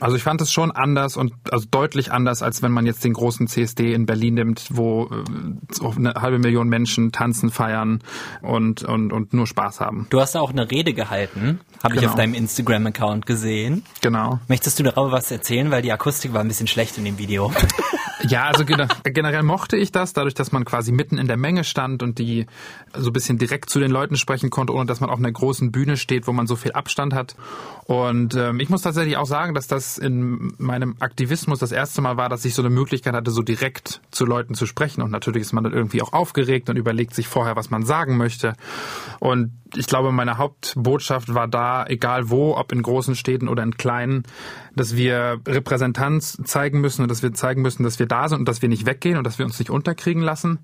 Also 0.00 0.16
ich 0.16 0.22
fand 0.22 0.40
es 0.40 0.50
schon 0.50 0.70
anders 0.70 1.16
und 1.16 1.32
also 1.50 1.66
deutlich 1.70 2.12
anders, 2.12 2.42
als 2.42 2.62
wenn 2.62 2.72
man 2.72 2.86
jetzt 2.86 3.04
den 3.04 3.12
großen 3.12 3.46
CSD 3.46 3.92
in 3.92 4.06
Berlin 4.06 4.34
nimmt, 4.34 4.68
wo 4.70 5.10
äh, 5.10 5.96
eine 5.96 6.14
halbe 6.14 6.38
Million 6.38 6.68
Menschen 6.68 7.12
tanzen, 7.12 7.50
feiern 7.50 8.02
und, 8.42 8.82
und, 8.82 9.12
und 9.12 9.32
nur 9.32 9.46
Spaß 9.46 9.80
haben. 9.80 10.06
Du 10.10 10.20
hast 10.20 10.36
auch 10.36 10.50
eine 10.50 10.70
Rede 10.70 10.94
gehalten, 10.94 11.60
habe 11.82 11.94
genau. 11.94 12.02
ich 12.02 12.08
auf 12.08 12.14
deinem 12.14 12.34
Instagram-Account 12.34 13.26
gesehen. 13.26 13.84
Genau. 14.00 14.40
Möchtest 14.48 14.78
du 14.78 14.82
darüber 14.82 15.12
was 15.12 15.30
erzählen, 15.30 15.70
weil 15.70 15.82
die 15.82 15.92
Akustik 15.92 16.32
war 16.32 16.40
ein 16.40 16.48
bisschen 16.48 16.66
schlecht 16.66 16.98
in 16.98 17.04
dem 17.04 17.18
Video. 17.18 17.52
Ja, 18.28 18.44
also 18.48 18.64
generell 18.64 19.42
mochte 19.42 19.76
ich 19.76 19.92
das, 19.92 20.12
dadurch, 20.12 20.34
dass 20.34 20.52
man 20.52 20.64
quasi 20.64 20.92
mitten 20.92 21.18
in 21.18 21.26
der 21.26 21.36
Menge 21.36 21.64
stand 21.64 22.02
und 22.02 22.18
die 22.18 22.46
so 22.94 23.10
ein 23.10 23.12
bisschen 23.12 23.38
direkt 23.38 23.70
zu 23.70 23.80
den 23.80 23.90
Leuten 23.90 24.16
sprechen 24.16 24.50
konnte, 24.50 24.74
ohne 24.74 24.86
dass 24.86 25.00
man 25.00 25.10
auf 25.10 25.18
einer 25.18 25.32
großen 25.32 25.72
Bühne 25.72 25.96
steht, 25.96 26.26
wo 26.26 26.32
man 26.32 26.46
so 26.46 26.56
viel 26.56 26.72
Abstand 26.72 27.14
hat. 27.14 27.34
Und 27.90 28.36
ähm, 28.36 28.60
ich 28.60 28.68
muss 28.68 28.82
tatsächlich 28.82 29.16
auch 29.16 29.26
sagen, 29.26 29.52
dass 29.52 29.66
das 29.66 29.98
in 29.98 30.52
meinem 30.58 30.94
Aktivismus 31.00 31.58
das 31.58 31.72
erste 31.72 32.00
Mal 32.00 32.16
war, 32.16 32.28
dass 32.28 32.44
ich 32.44 32.54
so 32.54 32.62
eine 32.62 32.70
Möglichkeit 32.70 33.14
hatte, 33.14 33.32
so 33.32 33.42
direkt 33.42 34.00
zu 34.12 34.24
Leuten 34.26 34.54
zu 34.54 34.66
sprechen. 34.66 35.02
Und 35.02 35.10
natürlich 35.10 35.40
ist 35.40 35.52
man 35.52 35.64
dann 35.64 35.72
irgendwie 35.72 36.00
auch 36.00 36.12
aufgeregt 36.12 36.70
und 36.70 36.76
überlegt 36.76 37.16
sich 37.16 37.26
vorher, 37.26 37.56
was 37.56 37.70
man 37.70 37.84
sagen 37.84 38.16
möchte. 38.16 38.52
Und 39.18 39.50
ich 39.74 39.88
glaube, 39.88 40.12
meine 40.12 40.38
Hauptbotschaft 40.38 41.34
war 41.34 41.48
da, 41.48 41.84
egal 41.84 42.30
wo, 42.30 42.56
ob 42.56 42.70
in 42.70 42.82
großen 42.82 43.16
Städten 43.16 43.48
oder 43.48 43.64
in 43.64 43.76
kleinen, 43.76 44.22
dass 44.76 44.94
wir 44.94 45.40
Repräsentanz 45.44 46.40
zeigen 46.44 46.80
müssen 46.80 47.02
und 47.02 47.08
dass 47.08 47.24
wir 47.24 47.32
zeigen 47.32 47.60
müssen, 47.60 47.82
dass 47.82 47.98
wir 47.98 48.06
da 48.06 48.28
sind 48.28 48.38
und 48.38 48.48
dass 48.48 48.62
wir 48.62 48.68
nicht 48.68 48.86
weggehen 48.86 49.18
und 49.18 49.24
dass 49.24 49.40
wir 49.40 49.46
uns 49.46 49.58
nicht 49.58 49.68
unterkriegen 49.68 50.22
lassen 50.22 50.60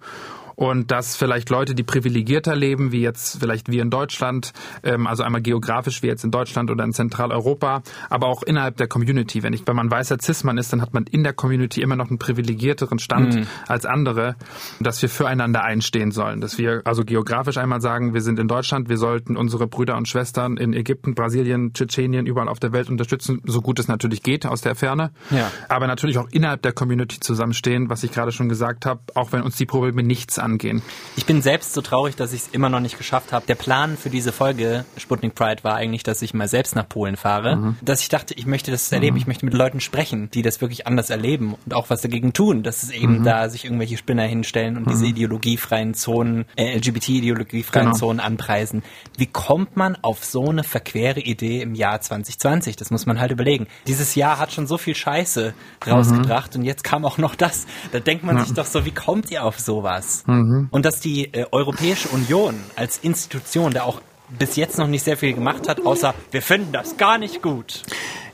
und 0.56 0.90
dass 0.90 1.16
vielleicht 1.16 1.50
Leute, 1.50 1.74
die 1.74 1.82
privilegierter 1.82 2.56
leben, 2.56 2.90
wie 2.90 3.02
jetzt 3.02 3.38
vielleicht 3.38 3.70
wir 3.70 3.82
in 3.82 3.90
Deutschland, 3.90 4.52
ähm, 4.82 5.06
also 5.06 5.22
einmal 5.22 5.42
geografisch 5.42 6.02
wie 6.02 6.08
jetzt 6.08 6.24
in 6.24 6.30
Deutschland 6.30 6.70
oder 6.70 6.82
in 6.82 6.92
Zentraleuropa, 6.92 7.82
aber 8.08 8.26
auch 8.26 8.42
innerhalb 8.42 8.76
der 8.78 8.88
Community. 8.88 9.42
Wenn 9.42 9.52
ich, 9.52 9.66
wenn 9.66 9.76
man 9.76 9.90
weißer 9.90 10.16
Cis-Mann 10.20 10.58
ist, 10.58 10.72
dann 10.72 10.80
hat 10.80 10.94
man 10.94 11.04
in 11.04 11.22
der 11.22 11.34
Community 11.34 11.82
immer 11.82 11.94
noch 11.94 12.08
einen 12.08 12.18
privilegierteren 12.18 12.98
Stand 12.98 13.36
mhm. 13.36 13.46
als 13.68 13.84
andere, 13.84 14.36
dass 14.80 15.00
wir 15.02 15.08
füreinander 15.08 15.62
einstehen 15.62 16.10
sollen. 16.10 16.40
Dass 16.40 16.58
wir 16.58 16.80
also 16.84 17.04
geografisch 17.04 17.58
einmal 17.58 17.80
sagen, 17.80 18.14
wir 18.14 18.22
sind 18.22 18.38
in 18.38 18.48
Deutschland, 18.48 18.88
wir 18.88 18.96
sollten 18.96 19.36
unsere 19.36 19.66
Brüder 19.66 19.96
und 19.96 20.08
Schwestern 20.08 20.56
in 20.56 20.72
Ägypten, 20.72 21.14
Brasilien, 21.14 21.74
Tschetschenien, 21.74 22.26
überall 22.26 22.48
auf 22.48 22.60
der 22.60 22.72
Welt 22.72 22.88
unterstützen, 22.88 23.42
so 23.44 23.60
gut 23.60 23.78
es 23.78 23.88
natürlich 23.88 24.22
geht 24.22 24.46
aus 24.46 24.62
der 24.62 24.74
Ferne. 24.74 25.10
Ja. 25.30 25.50
Aber 25.68 25.86
natürlich 25.86 26.16
auch 26.16 26.28
innerhalb 26.30 26.62
der 26.62 26.72
Community 26.72 27.20
zusammenstehen, 27.20 27.90
was 27.90 28.02
ich 28.02 28.12
gerade 28.12 28.32
schon 28.32 28.48
gesagt 28.48 28.86
habe, 28.86 29.00
auch 29.14 29.32
wenn 29.32 29.42
uns 29.42 29.56
die 29.56 29.66
Probleme 29.66 30.02
nichts 30.02 30.38
angehen. 30.46 30.82
Ich 31.16 31.26
bin 31.26 31.42
selbst 31.42 31.74
so 31.74 31.82
traurig, 31.82 32.16
dass 32.16 32.32
ich 32.32 32.42
es 32.42 32.48
immer 32.48 32.68
noch 32.68 32.80
nicht 32.80 32.96
geschafft 32.96 33.32
habe. 33.32 33.46
Der 33.46 33.56
Plan 33.56 33.96
für 33.96 34.10
diese 34.10 34.32
Folge 34.32 34.84
Sputnik 34.96 35.34
Pride 35.34 35.64
war 35.64 35.74
eigentlich, 35.74 36.04
dass 36.04 36.22
ich 36.22 36.34
mal 36.34 36.48
selbst 36.48 36.76
nach 36.76 36.88
Polen 36.88 37.16
fahre. 37.16 37.56
Mhm. 37.56 37.76
Dass 37.82 38.00
ich 38.00 38.08
dachte, 38.08 38.34
ich 38.34 38.46
möchte 38.46 38.70
das 38.70 38.90
erleben, 38.92 39.16
mhm. 39.16 39.20
ich 39.20 39.26
möchte 39.26 39.44
mit 39.44 39.54
Leuten 39.54 39.80
sprechen, 39.80 40.30
die 40.30 40.42
das 40.42 40.60
wirklich 40.60 40.86
anders 40.86 41.10
erleben 41.10 41.56
und 41.64 41.74
auch 41.74 41.90
was 41.90 42.00
dagegen 42.00 42.32
tun, 42.32 42.62
dass 42.62 42.82
es 42.82 42.90
eben 42.90 43.18
mhm. 43.18 43.24
da 43.24 43.48
sich 43.48 43.64
irgendwelche 43.64 43.96
Spinner 43.96 44.22
hinstellen 44.22 44.76
und 44.76 44.88
diese 44.88 45.04
mhm. 45.04 45.10
ideologiefreien 45.10 45.94
Zonen, 45.94 46.44
äh, 46.56 46.76
LGBT-ideologiefreien 46.76 47.86
genau. 47.86 47.96
Zonen 47.96 48.20
anpreisen. 48.20 48.82
Wie 49.18 49.26
kommt 49.26 49.76
man 49.76 49.96
auf 49.96 50.24
so 50.24 50.48
eine 50.48 50.62
verquere 50.62 51.20
Idee 51.20 51.60
im 51.60 51.74
Jahr 51.74 52.00
2020? 52.00 52.76
Das 52.76 52.90
muss 52.90 53.06
man 53.06 53.18
halt 53.18 53.32
überlegen. 53.32 53.66
Dieses 53.86 54.14
Jahr 54.14 54.38
hat 54.38 54.52
schon 54.52 54.66
so 54.66 54.78
viel 54.78 54.94
Scheiße 54.94 55.54
rausgebracht 55.86 56.54
mhm. 56.54 56.60
und 56.60 56.66
jetzt 56.66 56.84
kam 56.84 57.04
auch 57.04 57.18
noch 57.18 57.34
das. 57.34 57.66
Da 57.92 57.98
denkt 57.98 58.24
man 58.24 58.36
ja. 58.36 58.44
sich 58.44 58.54
doch 58.54 58.66
so, 58.66 58.84
wie 58.84 58.92
kommt 58.92 59.30
ihr 59.30 59.44
auf 59.44 59.58
sowas? 59.58 60.24
Mhm. 60.36 60.68
Und 60.70 60.84
dass 60.84 61.00
die 61.00 61.32
äh, 61.32 61.46
Europäische 61.50 62.08
Union 62.08 62.54
als 62.76 62.98
Institution 62.98 63.72
da 63.72 63.82
auch 63.82 64.00
bis 64.38 64.56
jetzt 64.56 64.78
noch 64.78 64.88
nicht 64.88 65.04
sehr 65.04 65.16
viel 65.16 65.34
gemacht 65.34 65.68
hat, 65.68 65.84
außer 65.84 66.14
wir 66.30 66.42
finden 66.42 66.72
das 66.72 66.96
gar 66.96 67.18
nicht 67.18 67.42
gut. 67.42 67.82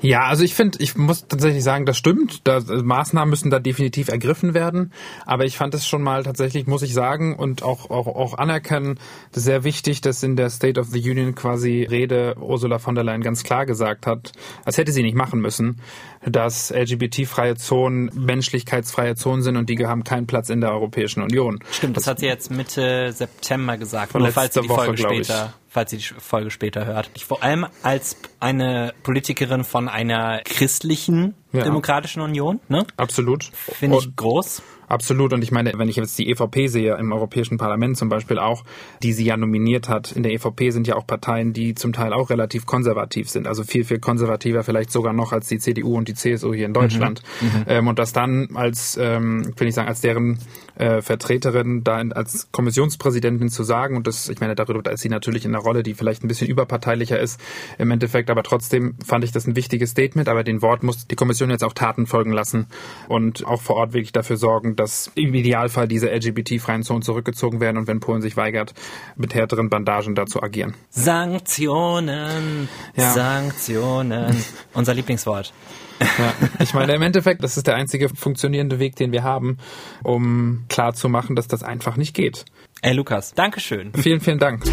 Ja, 0.03 0.25
also 0.25 0.43
ich 0.43 0.55
finde, 0.55 0.79
ich 0.81 0.97
muss 0.97 1.29
tatsächlich 1.29 1.62
sagen, 1.62 1.87
das 1.87 1.97
stimmt. 1.97 2.41
Da, 2.45 2.55
also 2.55 2.83
Maßnahmen 2.83 3.31
müssen 3.31 3.51
da 3.51 3.61
definitiv 3.61 4.09
ergriffen 4.09 4.53
werden. 4.53 4.93
Aber 5.27 5.45
ich 5.45 5.57
fand 5.57 5.75
es 5.75 5.87
schon 5.87 6.03
mal 6.03 6.25
tatsächlich, 6.25 6.67
muss 6.67 6.83
ich 6.83 6.93
sagen, 6.93 7.37
und 7.37 7.62
auch, 7.62 7.88
auch, 7.88 8.09
auch 8.09 8.35
anerkennen, 8.35 8.99
sehr 9.31 9.62
wichtig, 9.62 10.01
dass 10.01 10.23
in 10.25 10.35
der 10.35 10.51
State 10.51 10.81
of 10.81 10.88
the 10.88 10.99
Union 10.99 11.37
quasi 11.37 11.87
Rede 11.88 12.35
Ursula 12.41 12.81
von 12.81 12.97
der 12.97 13.05
Leyen 13.05 13.23
ganz 13.23 13.45
klar 13.45 13.65
gesagt 13.65 14.07
hat, 14.07 14.33
als 14.65 14.77
hätte 14.77 14.91
sie 14.91 15.03
nicht 15.03 15.17
machen 15.17 15.41
müssen, 15.41 15.81
dass 16.27 16.71
LGBT-freie 16.71 17.55
Zonen 17.57 18.11
menschlichkeitsfreie 18.15 19.15
Zonen 19.15 19.43
sind 19.43 19.57
und 19.57 19.71
die 19.71 19.87
haben 19.87 20.03
keinen 20.03 20.27
Platz 20.27 20.51
in 20.51 20.61
der 20.61 20.73
Europäischen 20.73 21.23
Union. 21.23 21.61
Stimmt, 21.71 21.97
das, 21.97 22.05
das 22.05 22.11
hat 22.11 22.19
sie 22.19 22.27
jetzt 22.27 22.51
Mitte 22.51 23.12
September 23.12 23.77
gesagt, 23.77 24.15
nur 24.15 24.29
falls 24.29 24.55
sie 24.55 24.62
die 24.62 24.69
Woche, 24.69 24.87
Folge 24.87 25.03
später 25.03 25.55
falls 25.73 25.91
sie 25.91 25.97
die 25.97 26.05
Folge 26.05 26.51
später 26.51 26.85
hört. 26.85 27.11
Ich, 27.15 27.25
vor 27.25 27.43
allem 27.43 27.67
als 27.83 28.17
eine 28.41 28.93
Politikerin 29.03 29.65
von 29.65 29.88
einer 29.93 30.41
christlichen 30.45 31.35
ja. 31.53 31.63
demokratischen 31.63 32.23
Union, 32.23 32.61
ne? 32.69 32.87
Absolut. 32.97 33.45
Finde 33.53 33.99
ich 33.99 34.17
groß. 34.17 34.63
Absolut. 34.93 35.33
Und 35.33 35.43
ich 35.43 35.51
meine, 35.51 35.73
wenn 35.79 35.89
ich 35.89 35.97
jetzt 35.97 36.19
die 36.19 36.29
EVP 36.29 36.67
sehe, 36.67 36.95
im 36.97 37.13
Europäischen 37.13 37.57
Parlament 37.57 37.97
zum 37.97 38.11
Beispiel 38.11 38.39
auch, 38.39 38.63
die 39.03 39.15
sie 39.15 39.25
ja 39.25 39.39
nominiert 39.39 39.89
hat, 39.89 40.13
in 40.13 40.23
der 40.23 40.33
EVP 40.33 40.69
sind 40.69 40.87
ja 40.87 40.97
auch 40.97 41.07
Parteien, 41.07 41.55
die 41.55 41.75
zum 41.75 41.95
Teil 41.95 42.13
auch 42.13 42.29
relativ 42.29 42.67
konservativ 42.67 43.31
sind. 43.31 43.47
Also 43.47 43.65
viel, 43.65 43.85
viel 43.85 44.01
konservativer 44.01 44.65
vielleicht 44.65 44.93
sogar 44.93 45.15
noch 45.15 45.33
als 45.33 45.49
die 45.49 45.59
CDU 45.59 45.97
und 45.97 46.09
die 46.09 46.15
CSU 46.15 46.53
hier 46.53 46.67
in 46.67 46.75
Deutschland. 46.75 47.23
Mhm. 47.41 47.47
Mhm. 47.47 47.65
Ähm, 47.69 47.89
und 47.89 47.99
das 47.99 48.13
dann 48.13 48.51
als, 48.53 48.99
ähm, 49.01 49.55
will 49.57 49.67
ich 49.67 49.75
sagen, 49.75 49.89
als 49.89 50.03
deren 50.03 50.39
äh, 50.75 51.01
Vertreterin 51.01 51.85
da 51.85 51.99
in, 51.99 52.13
als 52.13 52.53
Kommissionspräsidentin 52.53 53.49
zu 53.49 53.63
sagen, 53.63 53.97
und 53.97 54.07
das, 54.07 54.29
ich 54.29 54.41
meine, 54.41 54.55
darüber 54.55 54.83
da 54.83 54.91
ist 54.91 55.01
sie 55.01 55.09
natürlich 55.09 55.47
in 55.47 55.55
einer 55.55 55.65
Rolle, 55.65 55.83
die 55.83 55.95
vielleicht 55.95 56.23
ein 56.23 56.29
bisschen 56.29 56.49
überparteilicher 56.49 57.19
ist 57.19 57.41
im 57.79 57.91
Endeffekt, 57.91 58.29
aber 58.29 58.43
trotzdem 58.43 58.97
fand 59.03 59.25
ich 59.25 59.33
das 59.33 59.47
ein 59.47 59.57
wichtiges 59.57 59.93
Statement, 59.93 60.29
aber 60.29 60.45
den 60.45 60.61
Wort 60.61 60.83
muss 60.83 61.07
die 61.07 61.17
Kommission 61.17 61.49
jetzt 61.49 61.65
auch 61.65 61.73
Taten 61.73 62.07
folgen 62.07 62.33
lassen 62.33 62.67
und 63.09 63.47
auch 63.47 63.63
vor 63.63 63.77
Ort 63.77 63.95
wirklich 63.95 64.13
dafür 64.13 64.37
sorgen, 64.37 64.77
dass 64.83 65.12
im 65.14 65.33
Idealfall 65.33 65.87
diese 65.87 66.09
LGBT-freien 66.11 66.83
Zonen 66.83 67.03
zurückgezogen 67.03 67.61
werden 67.61 67.77
und 67.77 67.87
wenn 67.87 68.01
Polen 68.01 68.21
sich 68.21 68.37
weigert, 68.37 68.75
mit 69.16 69.33
härteren 69.33 69.71
Bandagen 69.71 70.16
dazu 70.16 70.42
agieren. 70.42 70.75
Sanktionen, 70.90 72.68
ja. 72.97 73.12
Sanktionen. 73.12 74.37
Unser 74.75 74.95
Lieblingswort. 74.95 75.53
Ja, 76.01 76.35
ich 76.59 76.75
meine, 76.75 76.95
im 76.95 77.03
Endeffekt, 77.03 77.45
das 77.45 77.57
ist 77.57 77.68
der 77.68 77.77
einzige 77.77 78.09
funktionierende 78.09 78.81
Weg, 78.81 78.97
den 78.97 79.12
wir 79.12 79.23
haben, 79.23 79.59
um 80.03 80.64
klarzumachen, 80.68 81.37
dass 81.37 81.47
das 81.47 81.62
einfach 81.62 81.97
nicht 81.97 82.12
geht. 82.12 82.45
Ey, 82.85 82.95
Lukas, 82.95 83.33
Dankeschön. 83.33 83.92
Vielen, 83.95 84.21
vielen 84.21 84.40
Dank. 84.40 84.64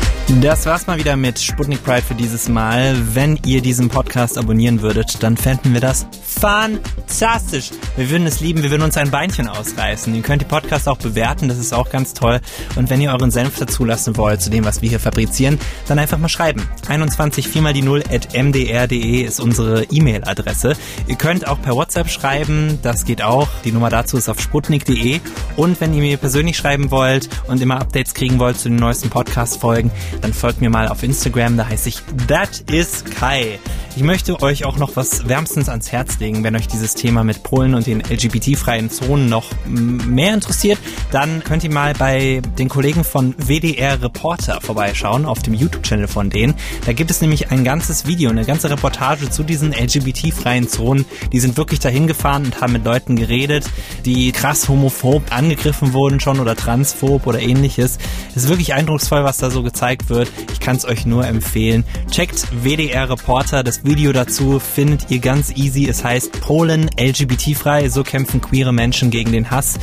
Das 0.41 0.65
war's 0.65 0.87
mal 0.87 0.97
wieder 0.97 1.15
mit 1.15 1.37
Sputnik 1.37 1.83
Pride 1.83 2.01
für 2.01 2.15
dieses 2.15 2.49
Mal. 2.49 2.95
Wenn 3.13 3.39
ihr 3.45 3.61
diesen 3.61 3.89
Podcast 3.89 4.35
abonnieren 4.39 4.81
würdet, 4.81 5.21
dann 5.21 5.37
fänden 5.37 5.73
wir 5.73 5.79
das 5.79 6.07
fantastisch. 6.23 7.69
Wir 7.97 8.09
würden 8.09 8.25
es 8.25 8.39
lieben, 8.39 8.63
wir 8.63 8.71
würden 8.71 8.81
uns 8.81 8.97
ein 8.97 9.11
Beinchen 9.11 9.47
ausreißen. 9.47 10.15
Ihr 10.15 10.23
könnt 10.23 10.41
die 10.41 10.47
Podcast 10.47 10.89
auch 10.89 10.97
bewerten, 10.97 11.49
das 11.49 11.59
ist 11.59 11.71
auch 11.71 11.91
ganz 11.91 12.15
toll. 12.15 12.39
Und 12.75 12.89
wenn 12.89 12.99
ihr 12.99 13.11
euren 13.11 13.29
Senf 13.29 13.59
dazulassen 13.59 14.17
wollt 14.17 14.41
zu 14.41 14.49
dem, 14.49 14.65
was 14.65 14.81
wir 14.81 14.89
hier 14.89 14.99
fabrizieren, 14.99 15.59
dann 15.87 15.99
einfach 15.99 16.17
mal 16.17 16.29
schreiben. 16.29 16.67
21 16.87 17.47
4 17.47 17.61
mal 17.61 17.73
die 17.73 17.83
0 17.83 18.05
at 18.11 18.33
mdr.de 18.33 19.21
ist 19.21 19.39
unsere 19.39 19.83
E-Mail-Adresse. 19.83 20.75
Ihr 21.05 21.15
könnt 21.15 21.47
auch 21.47 21.61
per 21.61 21.75
WhatsApp 21.75 22.09
schreiben, 22.09 22.79
das 22.81 23.05
geht 23.05 23.21
auch. 23.21 23.47
Die 23.65 23.71
Nummer 23.71 23.91
dazu 23.91 24.17
ist 24.17 24.29
auf 24.29 24.39
sputnik.de. 24.39 25.19
Und 25.57 25.79
wenn 25.79 25.93
ihr 25.93 26.01
mir 26.01 26.17
persönlich 26.17 26.57
schreiben 26.57 26.89
wollt 26.89 27.29
und 27.47 27.61
immer 27.61 27.79
Updates 27.79 27.98
Updates 27.99 28.13
kriegen 28.13 28.39
wollt 28.39 28.57
zu 28.57 28.69
den 28.69 28.77
neuesten 28.77 29.09
Podcast-Folgen, 29.09 29.91
dann 30.21 30.33
folgt 30.33 30.61
mir 30.61 30.69
mal 30.69 30.87
auf 30.87 31.03
Instagram, 31.03 31.57
da 31.57 31.67
heiße 31.67 31.89
ich 31.89 32.01
That 32.27 32.63
is 32.71 33.03
Kai. 33.03 33.59
Ich 33.99 34.05
möchte 34.05 34.41
euch 34.41 34.63
auch 34.63 34.77
noch 34.77 34.95
was 34.95 35.27
wärmstens 35.27 35.67
ans 35.67 35.91
Herz 35.91 36.19
legen, 36.19 36.41
wenn 36.45 36.55
euch 36.55 36.69
dieses 36.69 36.95
Thema 36.95 37.25
mit 37.25 37.43
Polen 37.43 37.73
und 37.75 37.85
den 37.85 37.99
LGBT-freien 37.99 38.89
Zonen 38.89 39.27
noch 39.27 39.51
mehr 39.67 40.33
interessiert, 40.33 40.79
dann 41.11 41.43
könnt 41.43 41.65
ihr 41.65 41.73
mal 41.73 41.93
bei 41.95 42.41
den 42.57 42.69
Kollegen 42.69 43.03
von 43.03 43.35
WDR 43.37 44.01
Reporter 44.01 44.61
vorbeischauen, 44.61 45.25
auf 45.25 45.41
dem 45.41 45.53
YouTube-Channel 45.53 46.07
von 46.07 46.29
denen. 46.29 46.53
Da 46.85 46.93
gibt 46.93 47.11
es 47.11 47.19
nämlich 47.19 47.51
ein 47.51 47.65
ganzes 47.65 48.07
Video, 48.07 48.29
eine 48.29 48.45
ganze 48.45 48.69
Reportage 48.69 49.29
zu 49.29 49.43
diesen 49.43 49.73
LGBT-freien 49.73 50.69
Zonen. 50.69 51.03
Die 51.33 51.41
sind 51.41 51.57
wirklich 51.57 51.81
dahin 51.81 52.07
gefahren 52.07 52.45
und 52.45 52.61
haben 52.61 52.71
mit 52.71 52.85
Leuten 52.85 53.17
geredet, 53.17 53.65
die 54.05 54.31
krass 54.31 54.69
homophob 54.69 55.23
angegriffen 55.29 55.91
wurden 55.91 56.21
schon 56.21 56.39
oder 56.39 56.55
transphob 56.55 57.27
oder 57.27 57.41
ähnliches. 57.41 57.97
Es 58.29 58.43
ist 58.43 58.47
wirklich 58.47 58.73
eindrucksvoll, 58.73 59.25
was 59.25 59.39
da 59.39 59.51
so 59.51 59.61
gezeigt 59.61 60.09
wird. 60.09 60.31
Ich 60.53 60.61
kann 60.61 60.77
es 60.77 60.85
euch 60.85 61.05
nur 61.05 61.27
empfehlen. 61.27 61.83
Checkt 62.09 62.47
WDR 62.63 63.09
Reporter. 63.09 63.61
Das 63.61 63.83
Video 63.89 64.13
dazu 64.13 64.59
findet 64.59 65.09
ihr 65.09 65.17
ganz 65.17 65.51
easy. 65.55 65.87
Es 65.89 66.03
heißt 66.03 66.41
Polen 66.41 66.91
LGBT-frei. 66.99 67.89
So 67.89 68.03
kämpfen 68.03 68.39
queere 68.39 68.71
Menschen 68.71 69.09
gegen 69.09 69.31
den 69.31 69.49
Hass. 69.49 69.79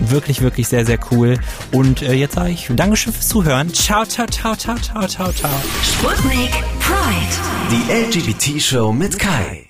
Wirklich, 0.00 0.40
wirklich 0.40 0.66
sehr, 0.66 0.84
sehr 0.84 0.98
cool. 1.12 1.38
Und 1.70 2.02
äh, 2.02 2.14
jetzt 2.14 2.34
sage 2.34 2.50
ich 2.50 2.68
Dankeschön 2.74 3.12
fürs 3.12 3.28
Zuhören. 3.28 3.72
Ciao, 3.72 4.04
ciao, 4.04 4.26
ciao, 4.26 4.56
ciao, 4.56 4.76
ciao, 4.76 5.06
ciao, 5.06 5.30
ciao. 5.32 5.52
Sputnik 5.84 6.50
Pride. 6.80 7.36
Die 7.70 7.92
LGBT-Show 7.92 8.92
mit 8.92 9.20
Kai. 9.20 9.63